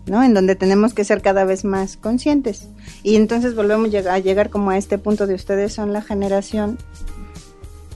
[0.07, 0.23] ¿no?
[0.23, 2.67] En donde tenemos que ser cada vez más conscientes.
[3.03, 6.77] Y entonces volvemos a llegar como a este punto de ustedes son la generación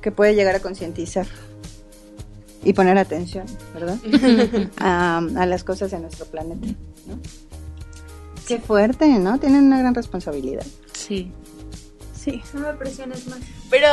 [0.02, 1.28] que puede llegar a concientizar
[2.64, 3.98] y poner atención, ¿verdad?
[4.78, 6.68] a, las cosas de nuestro planeta,
[7.08, 7.20] ¿no?
[8.48, 9.40] Qué fuerte, ¿no?
[9.40, 10.66] Tienen una gran responsabilidad.
[10.94, 11.32] Sí.
[12.30, 13.40] Sí, no me presiones más.
[13.70, 13.88] Pero,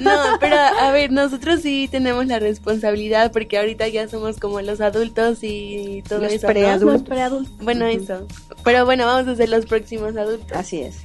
[0.00, 4.80] no, pero a ver, nosotros sí tenemos la responsabilidad porque ahorita ya somos como los
[4.80, 6.46] adultos y todo los eso.
[6.46, 7.48] Preadultos.
[7.60, 8.26] Bueno, eso.
[8.64, 10.56] Pero bueno, vamos a ser los próximos adultos.
[10.56, 11.04] Así es.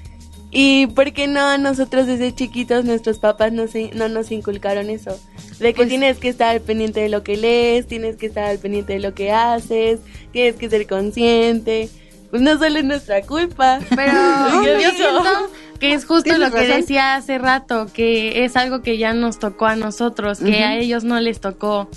[0.52, 5.20] ¿Y por qué no nosotros desde chiquitos, nuestros papás no, no nos inculcaron eso?
[5.60, 8.46] De que pues tienes que estar al pendiente de lo que lees, tienes que estar
[8.46, 10.00] al pendiente de lo que haces,
[10.32, 11.90] tienes que ser consciente.
[12.32, 13.80] Pues no solo es nuestra culpa.
[13.96, 14.12] Pero
[14.66, 15.50] yo siento
[15.80, 19.66] que es justo lo que decía hace rato, que es algo que ya nos tocó
[19.66, 21.90] a nosotros, que a ellos no les tocó.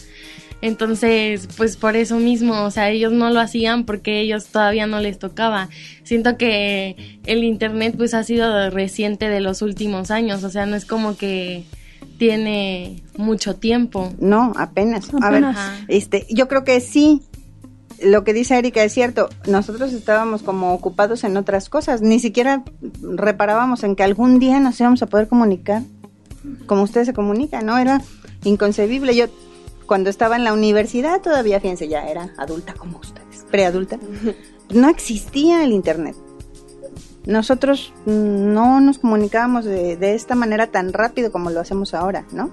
[0.62, 5.00] Entonces, pues por eso mismo, o sea, ellos no lo hacían porque ellos todavía no
[5.00, 5.68] les tocaba.
[6.04, 10.76] Siento que el internet pues ha sido reciente de los últimos años, o sea, no
[10.76, 11.64] es como que
[12.16, 14.12] tiene mucho tiempo.
[14.20, 15.10] No, apenas.
[15.20, 15.44] A ver,
[15.88, 17.22] este, yo creo que sí,
[18.04, 22.64] lo que dice Erika es cierto, nosotros estábamos como ocupados en otras cosas, ni siquiera
[23.00, 25.82] reparábamos en que algún día nos íbamos a poder comunicar
[26.66, 27.78] como ustedes se comunican, ¿no?
[27.78, 28.02] Era
[28.44, 29.14] inconcebible.
[29.14, 29.26] Yo
[29.86, 33.98] cuando estaba en la universidad, todavía, fíjense, ya era adulta como ustedes, preadulta,
[34.70, 36.16] no existía el Internet.
[37.24, 42.50] Nosotros no nos comunicábamos de, de esta manera tan rápido como lo hacemos ahora, ¿no?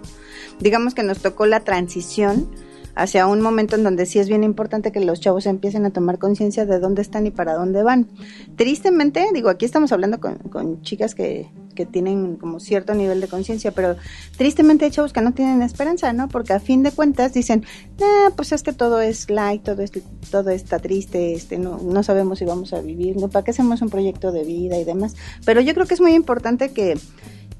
[0.59, 2.47] Digamos que nos tocó la transición
[2.95, 6.19] hacia un momento en donde sí es bien importante que los chavos empiecen a tomar
[6.19, 8.07] conciencia de dónde están y para dónde van.
[8.55, 13.29] Tristemente, digo, aquí estamos hablando con, con chicas que, que tienen como cierto nivel de
[13.29, 13.95] conciencia, pero
[14.37, 16.27] tristemente hay chavos que no tienen esperanza, ¿no?
[16.27, 17.63] Porque a fin de cuentas dicen,
[17.97, 19.91] nah, pues es que todo es light, todo, es,
[20.29, 23.15] todo está triste, este, no, no sabemos si vamos a vivir.
[23.31, 25.15] ¿Para qué hacemos un proyecto de vida y demás?
[25.45, 26.99] Pero yo creo que es muy importante que,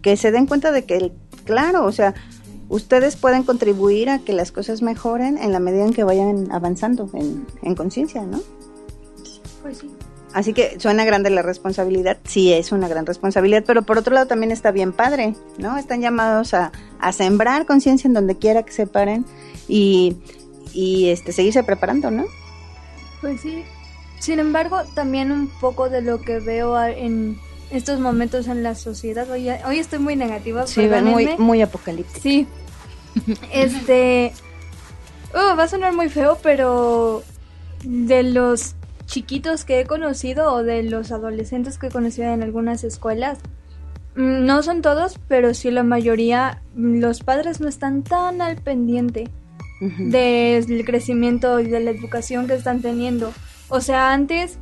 [0.01, 1.13] que se den cuenta de que,
[1.45, 2.13] claro, o sea,
[2.69, 7.09] ustedes pueden contribuir a que las cosas mejoren en la medida en que vayan avanzando
[7.13, 8.39] en, en conciencia, ¿no?
[9.61, 9.89] Pues sí.
[10.31, 14.27] Así que suena grande la responsabilidad, sí es una gran responsabilidad, pero por otro lado
[14.27, 15.77] también está bien padre, ¿no?
[15.77, 19.25] Están llamados a, a sembrar conciencia en donde quiera que se paren
[19.67, 20.17] y,
[20.71, 22.25] y este, seguirse preparando, ¿no?
[23.21, 23.63] Pues sí.
[24.19, 27.39] Sin embargo, también un poco de lo que veo en
[27.71, 29.29] estos momentos en la sociedad.
[29.29, 32.19] Hoy, hoy estoy muy negativa, Sí, muy, muy apocalíptico.
[32.21, 32.47] Sí.
[33.51, 34.33] Este.
[35.33, 37.23] uh, va a sonar muy feo, pero.
[37.83, 42.83] De los chiquitos que he conocido o de los adolescentes que he conocido en algunas
[42.83, 43.39] escuelas,
[44.15, 48.57] mm, no son todos, pero sí la mayoría, mm, los padres no están tan al
[48.57, 49.29] pendiente
[49.79, 53.31] del crecimiento y de la educación que están teniendo.
[53.69, 54.59] O sea, antes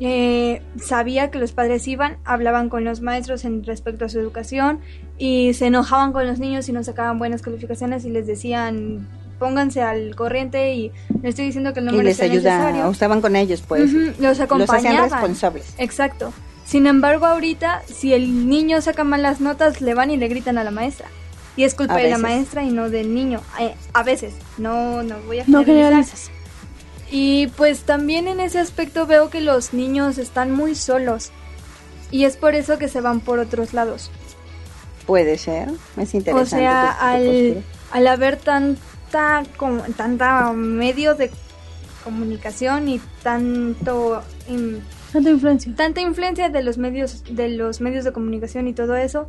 [0.00, 4.80] eh, sabía que los padres iban, hablaban con los maestros en respecto a su educación
[5.18, 9.06] y se enojaban con los niños si no sacaban buenas calificaciones y les decían
[9.38, 10.92] pónganse al corriente y
[11.22, 12.88] le estoy diciendo que el y les sea ayuda, necesario.
[12.88, 13.92] o estaban con ellos, pues.
[13.92, 14.86] Los los acompañaban.
[14.86, 15.74] hacían responsables.
[15.78, 16.32] Exacto.
[16.64, 20.64] Sin embargo, ahorita, si el niño saca malas notas, le van y le gritan a
[20.64, 21.08] la maestra.
[21.56, 23.40] Y es culpa de la maestra y no del niño.
[23.60, 24.34] Eh, A veces.
[24.56, 25.64] No, no voy a No generalizar.
[25.66, 26.30] generalizas.
[27.16, 31.30] Y pues también en ese aspecto veo que los niños están muy solos.
[32.10, 34.10] Y es por eso que se van por otros lados.
[35.06, 36.42] Puede ser, es interesante.
[36.42, 41.30] O sea, tu- tu al, al haber tanta, como, tanta medio de
[42.02, 44.20] comunicación y tanto
[45.12, 45.72] Tanta influencia.
[45.76, 49.28] tanta influencia de los medios de los medios de comunicación y todo eso,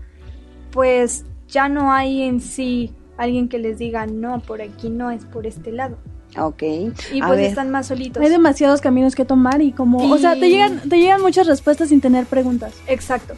[0.72, 5.24] pues ya no hay en sí alguien que les diga no por aquí no es
[5.26, 5.98] por este lado
[6.38, 6.64] Ok.
[6.64, 8.22] y A pues ver, están más solitos.
[8.24, 11.90] Hay demasiados caminos que tomar y como, o sea, te llegan, te llegan muchas respuestas
[11.90, 12.74] sin tener preguntas.
[12.88, 13.36] Exacto.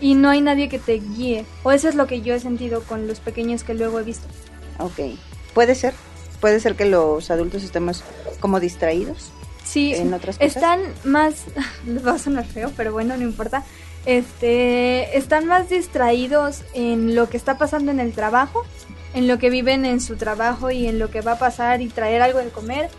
[0.00, 1.44] Y no hay nadie que te guíe.
[1.62, 4.26] O eso es lo que yo he sentido con los pequeños que luego he visto.
[4.78, 5.16] Ok.
[5.54, 5.94] Puede ser.
[6.40, 8.02] Puede ser que los adultos estemos
[8.40, 9.30] como distraídos
[9.64, 10.56] Sí, en otras cosas.
[10.56, 11.44] están más
[11.86, 13.64] les va a sonar feo, pero bueno, no importa.
[14.04, 18.62] Este, están más distraídos en lo que está pasando en el trabajo,
[19.14, 21.88] en lo que viven en su trabajo y en lo que va a pasar y
[21.88, 22.90] traer algo de comer,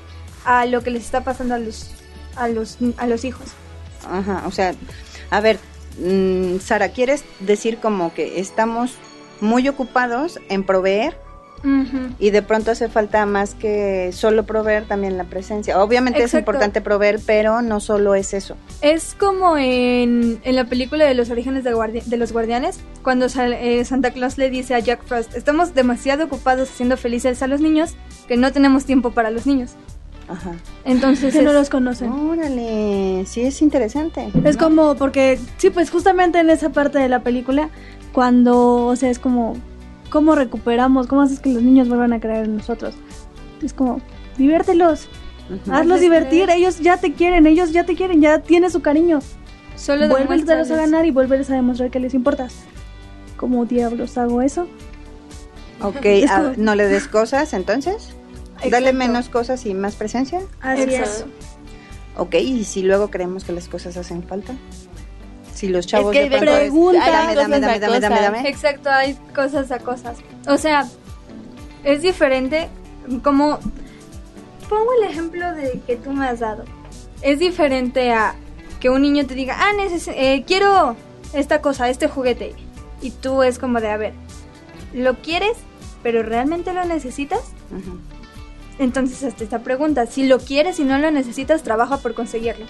[0.46, 1.92] a lo que les está pasando a los
[2.36, 3.50] a los a los hijos.
[4.10, 4.74] Ajá, o sea,
[5.30, 5.60] a ver,
[6.00, 8.94] mm, Sara, ¿quieres decir como que estamos
[9.42, 11.18] muy ocupados en proveer
[12.20, 15.82] Y de pronto hace falta más que solo proveer también la presencia?
[15.82, 18.56] Obviamente es importante proveer, pero no solo es eso.
[18.82, 23.30] Es como en, en la película de los orígenes de, guardi- de los guardianes, cuando
[23.30, 27.48] sal- eh, Santa Claus le dice a Jack Frost, estamos demasiado ocupados haciendo felices a
[27.48, 27.96] los niños
[28.28, 29.72] que no tenemos tiempo para los niños.
[30.28, 30.52] Ajá.
[30.86, 32.12] Entonces, Que no los conocen.
[32.12, 34.30] Órale, sí es interesante.
[34.44, 37.70] Es como porque, sí, pues justamente en esa parte de la película,
[38.12, 39.56] cuando, o sea, es como,
[40.16, 41.08] ¿cómo recuperamos?
[41.08, 42.96] ¿Cómo haces que los niños vuelvan a creer en nosotros?
[43.62, 44.00] Es como,
[44.38, 45.10] diviértelos,
[45.50, 45.56] Ujú.
[45.74, 46.58] hazlos Hazles divertir, creer.
[46.60, 49.20] ellos ya te quieren, ellos ya te quieren, ya tienes su cariño.
[49.76, 52.54] solo Vuelves a ganar y vuelves a demostrar que les importas.
[53.36, 54.70] ¿Cómo diablos hago eso?
[55.82, 58.16] Ok, Es ah, como- no le des cosas entonces.
[58.62, 58.94] Dale Exacto.
[58.98, 60.40] menos cosas y más presencia.
[60.62, 61.30] Así Exacto.
[62.16, 64.54] Ok, y si luego creemos que las cosas hacen falta.
[65.56, 68.22] Si los chavos que de pronto es, pregunta, "Ay, dame, dame, dame, dame, dame, cosas".
[68.36, 68.50] dame.
[68.50, 70.18] Exacto, hay cosas a cosas.
[70.48, 70.86] O sea,
[71.84, 72.68] es diferente
[73.24, 73.58] como...
[74.70, 76.66] Pongo el ejemplo de que tú me has dado.
[77.22, 78.36] Es diferente a
[78.80, 80.96] que un niño te diga, ah, neces- eh, quiero
[81.34, 82.54] esta cosa, este juguete.
[83.02, 84.14] Y tú es como de, a ver,
[84.94, 85.56] ¿lo quieres?
[86.04, 87.40] ¿Pero realmente lo necesitas?
[88.78, 92.66] Entonces, hasta esta pregunta, si lo quieres y no lo necesitas, trabaja por conseguirlo.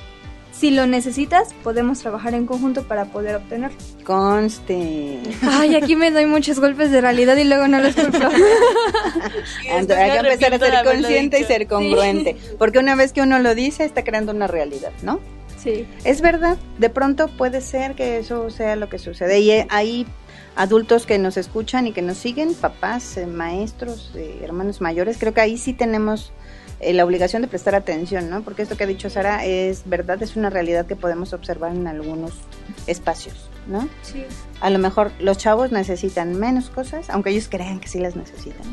[0.57, 3.77] Si lo necesitas, podemos trabajar en conjunto para poder obtenerlo.
[4.05, 5.19] Conste.
[5.41, 8.17] Ay, aquí me doy muchos golpes de realidad y luego no los culpo.
[9.69, 12.37] Hay que empezar a ser consciente y ser congruente.
[12.57, 15.19] Porque una vez que uno lo dice, está creando una realidad, ¿no?
[15.57, 15.85] Sí.
[16.05, 19.39] Es verdad, de pronto puede ser que eso sea lo que sucede.
[19.39, 20.07] Y eh, hay
[20.55, 25.33] adultos que nos escuchan y que nos siguen, papás, eh, maestros, eh, hermanos mayores, creo
[25.33, 26.31] que ahí sí tenemos
[26.93, 28.41] la obligación de prestar atención, ¿no?
[28.41, 31.87] Porque esto que ha dicho Sara es verdad, es una realidad que podemos observar en
[31.87, 32.33] algunos
[32.87, 33.87] espacios, ¿no?
[34.01, 34.23] Sí.
[34.61, 38.67] A lo mejor los chavos necesitan menos cosas, aunque ellos crean que sí las necesitan,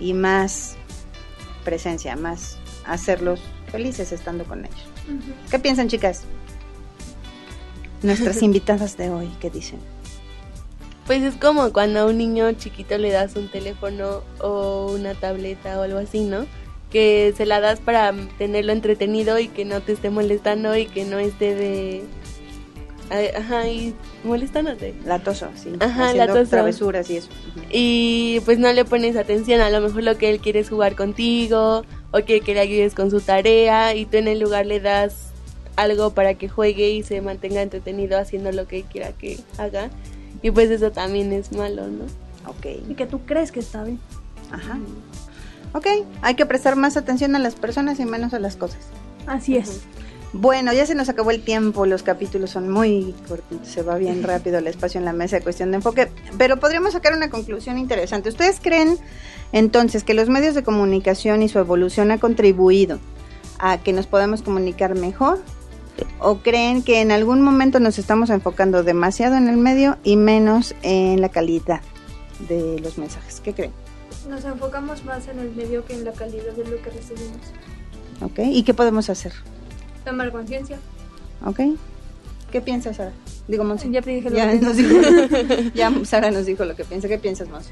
[0.00, 0.76] y más
[1.64, 4.88] presencia, más hacerlos felices estando con ellos.
[5.50, 6.22] ¿Qué piensan, chicas?
[8.02, 9.80] Nuestras invitadas de hoy, ¿qué dicen?
[11.06, 15.78] Pues es como cuando a un niño chiquito le das un teléfono o una tableta
[15.78, 16.46] o algo así, ¿no?
[16.94, 21.04] Que se la das para tenerlo entretenido y que no te esté molestando y que
[21.04, 22.04] no esté de...
[23.36, 24.94] Ajá, y molestándote.
[25.04, 25.72] Latoso, sí.
[25.80, 26.50] Ajá, haciendo latoso.
[26.50, 27.28] travesuras y eso.
[27.70, 30.94] Y pues no le pones atención, a lo mejor lo que él quiere es jugar
[30.94, 34.78] contigo o quiere que le ayudes con su tarea y tú en el lugar le
[34.78, 35.32] das
[35.74, 39.90] algo para que juegue y se mantenga entretenido haciendo lo que quiera que haga.
[40.42, 42.04] Y pues eso también es malo, ¿no?
[42.46, 42.66] Ok.
[42.88, 43.98] Y que tú crees que está bien.
[44.52, 44.78] Ajá.
[45.74, 45.86] Ok,
[46.22, 48.78] hay que prestar más atención a las personas y menos a las cosas.
[49.26, 49.82] Así es.
[50.32, 54.22] Bueno, ya se nos acabó el tiempo, los capítulos son muy cortitos, se va bien
[54.24, 57.76] rápido el espacio en la mesa de cuestión de enfoque, pero podríamos sacar una conclusión
[57.76, 58.28] interesante.
[58.28, 58.98] ¿Ustedes creen
[59.52, 63.00] entonces que los medios de comunicación y su evolución ha contribuido
[63.58, 65.40] a que nos podamos comunicar mejor?
[66.20, 70.74] ¿O creen que en algún momento nos estamos enfocando demasiado en el medio y menos
[70.82, 71.80] en la calidad
[72.48, 73.40] de los mensajes?
[73.40, 73.83] ¿Qué creen?
[74.28, 77.38] Nos enfocamos más en el medio que en la calidad de lo que recibimos.
[78.22, 78.38] ¿Ok?
[78.38, 79.32] ¿Y qué podemos hacer?
[80.04, 80.78] Tomar conciencia.
[81.44, 81.60] ¿Ok?
[82.50, 83.12] ¿Qué piensas, Sara?
[83.48, 83.90] Digo, Monse.
[83.90, 84.94] Ya te dije lo Ya que nos dijo,
[85.74, 87.08] ya Sara nos dijo lo que piensa.
[87.08, 87.70] ¿Qué piensas, Monse?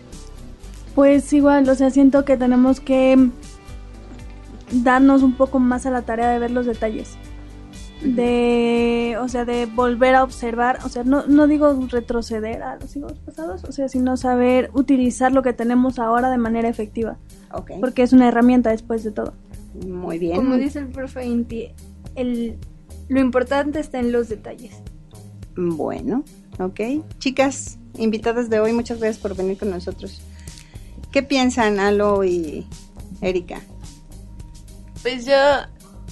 [0.95, 3.31] Pues igual, o sea, siento que tenemos que
[4.73, 7.17] darnos un poco más a la tarea de ver los detalles.
[8.05, 12.91] De, o sea, de volver a observar, o sea, no, no digo retroceder a los
[12.91, 17.19] siglos pasados, o sea, sino saber utilizar lo que tenemos ahora de manera efectiva,
[17.53, 17.73] Ok.
[17.81, 19.35] porque es una herramienta después de todo.
[19.87, 20.37] Muy bien.
[20.37, 21.69] Como dice el profe Inti,
[22.17, 22.59] el,
[23.09, 24.75] lo importante está en los detalles.
[25.57, 26.25] Bueno,
[26.59, 26.81] ok.
[27.19, 30.21] Chicas, invitadas de hoy, muchas gracias por venir con nosotros.
[31.13, 32.67] ¿Qué piensan Alo y
[33.21, 33.61] Erika?
[35.03, 35.35] Pues yo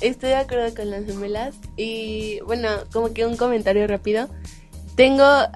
[0.00, 4.28] estoy de acuerdo con las gemelas y bueno, como que un comentario rápido.
[4.96, 5.52] Tengo, a,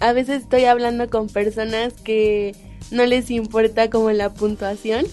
[0.00, 2.54] a veces estoy hablando con personas que
[2.90, 5.04] no les importa como la puntuación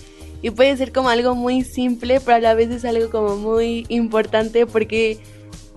[0.41, 3.85] y puede ser como algo muy simple, pero a la vez es algo como muy
[3.89, 5.19] importante porque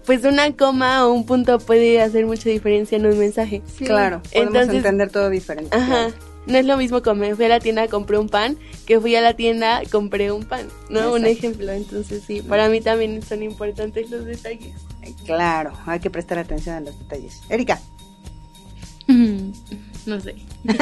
[0.05, 3.63] pues una coma o un punto puede hacer mucha diferencia en un mensaje.
[3.79, 5.75] Claro, podemos Entonces- entender todo diferente.
[5.77, 5.87] Ajá.
[5.87, 6.15] claro.
[6.49, 9.21] No es lo mismo como fui a la tienda, compré un pan, que fui a
[9.21, 11.13] la tienda, compré un pan, ¿no?
[11.13, 11.47] Un Exacto.
[11.47, 11.73] ejemplo.
[11.73, 14.75] Entonces, sí, para mí también son importantes los detalles.
[15.25, 17.41] Claro, hay que prestar atención a los detalles.
[17.49, 17.81] Erika,
[20.07, 20.35] No sé.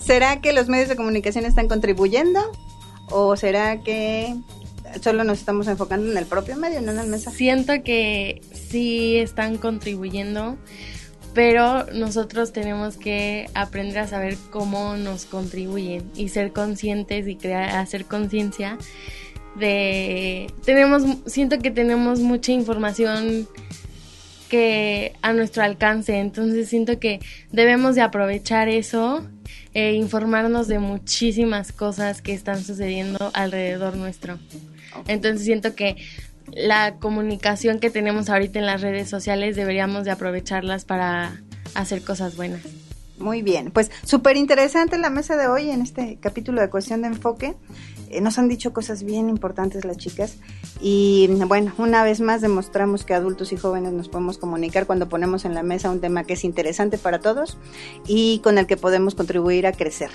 [0.00, 2.40] ¿será que los medios de comunicación están contribuyendo?
[3.10, 4.34] ¿O será que
[5.02, 7.36] solo nos estamos enfocando en el propio medio, no en el mensaje?
[7.36, 10.56] Siento que sí están contribuyendo,
[11.34, 17.70] pero nosotros tenemos que aprender a saber cómo nos contribuyen y ser conscientes y crear,
[17.70, 18.78] hacer conciencia
[19.56, 23.48] de tenemos siento que tenemos mucha información
[24.50, 26.18] que a nuestro alcance.
[26.18, 27.20] Entonces siento que
[27.52, 29.26] debemos de aprovechar eso
[29.72, 34.38] e informarnos de muchísimas cosas que están sucediendo alrededor nuestro.
[35.06, 35.96] Entonces siento que
[36.52, 41.40] la comunicación que tenemos ahorita en las redes sociales deberíamos de aprovecharlas para
[41.74, 42.62] hacer cosas buenas.
[43.18, 47.08] Muy bien, pues súper interesante la mesa de hoy en este capítulo de cuestión de
[47.08, 47.54] enfoque.
[48.08, 50.38] Eh, nos han dicho cosas bien importantes las chicas
[50.80, 55.44] y bueno, una vez más demostramos que adultos y jóvenes nos podemos comunicar cuando ponemos
[55.44, 57.58] en la mesa un tema que es interesante para todos
[58.06, 60.10] y con el que podemos contribuir a crecer,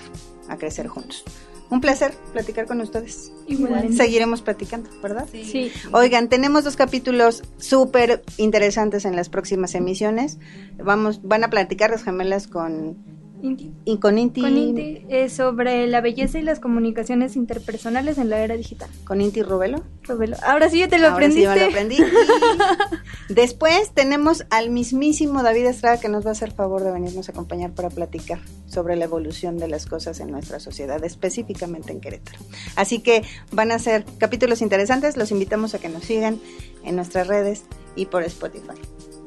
[0.50, 1.24] a crecer juntos.
[1.70, 3.32] Un placer platicar con ustedes.
[3.48, 3.98] Igualmente.
[3.98, 5.28] Seguiremos platicando, ¿verdad?
[5.32, 5.72] Sí.
[5.92, 10.38] Oigan, tenemos dos capítulos súper interesantes en las próximas emisiones.
[10.78, 12.98] Vamos, van a platicar las gemelas con,
[13.42, 13.72] Inti.
[13.86, 18.40] y con Inti, Con Inti es sobre la belleza y las comunicaciones interpersonales en la
[18.40, 18.90] era digital.
[19.06, 19.84] con Inti Rubelo.
[20.04, 20.38] Revelo.
[20.44, 21.98] Ahora sí ya te lo Ahora sí aprendiste.
[21.98, 23.30] me lo aprendí.
[23.30, 27.28] Y después tenemos al mismísimo David Estrada que nos va a hacer favor de venirnos
[27.28, 32.02] a acompañar para platicar sobre la evolución de las cosas en nuestra sociedad, específicamente en
[32.02, 32.38] Querétaro.
[32.76, 36.40] Así que van a ser capítulos interesantes, los invitamos a que nos sigan
[36.84, 37.64] en nuestras redes
[37.96, 38.76] y por Spotify.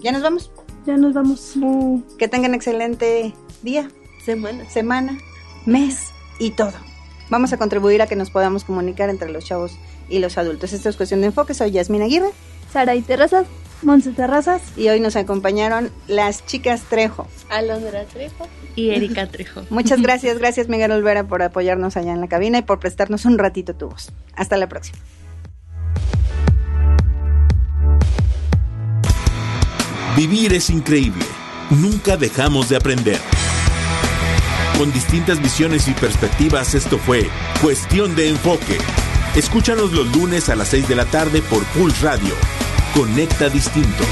[0.01, 0.51] Ya nos vamos.
[0.89, 1.53] Ya nos vamos.
[2.19, 3.91] Que tengan excelente día,
[4.25, 4.73] Semanas.
[4.73, 5.19] semana,
[5.67, 6.73] mes y todo.
[7.29, 9.79] vamos a contribuir a que nos podamos comunicar entre los chavos
[10.09, 10.73] y los adultos.
[10.73, 11.53] Esto es cuestión de enfoque.
[11.53, 12.31] Soy Yasmina Aguirre.
[12.73, 13.47] Sara y Terrazas.
[13.83, 14.63] Monse Terrazas.
[14.79, 17.27] Y hoy nos acompañaron las chicas Trejo.
[17.51, 18.49] Alondra Trejo.
[18.75, 19.65] Y Erika Trejo.
[19.71, 20.39] Muchas gracias.
[20.39, 23.91] Gracias Miguel Olvera por apoyarnos allá en la cabina y por prestarnos un ratito tu
[23.91, 24.11] voz.
[24.35, 24.97] Hasta la próxima.
[30.19, 31.25] Vivir es increíble.
[31.71, 33.21] Nunca dejamos de aprender.
[34.77, 37.31] Con distintas visiones y perspectivas, esto fue
[37.63, 38.79] Cuestión de Enfoque.
[39.37, 42.35] Escúchanos los lunes a las 6 de la tarde por Pulse Radio.
[42.97, 44.03] Conecta Distinto.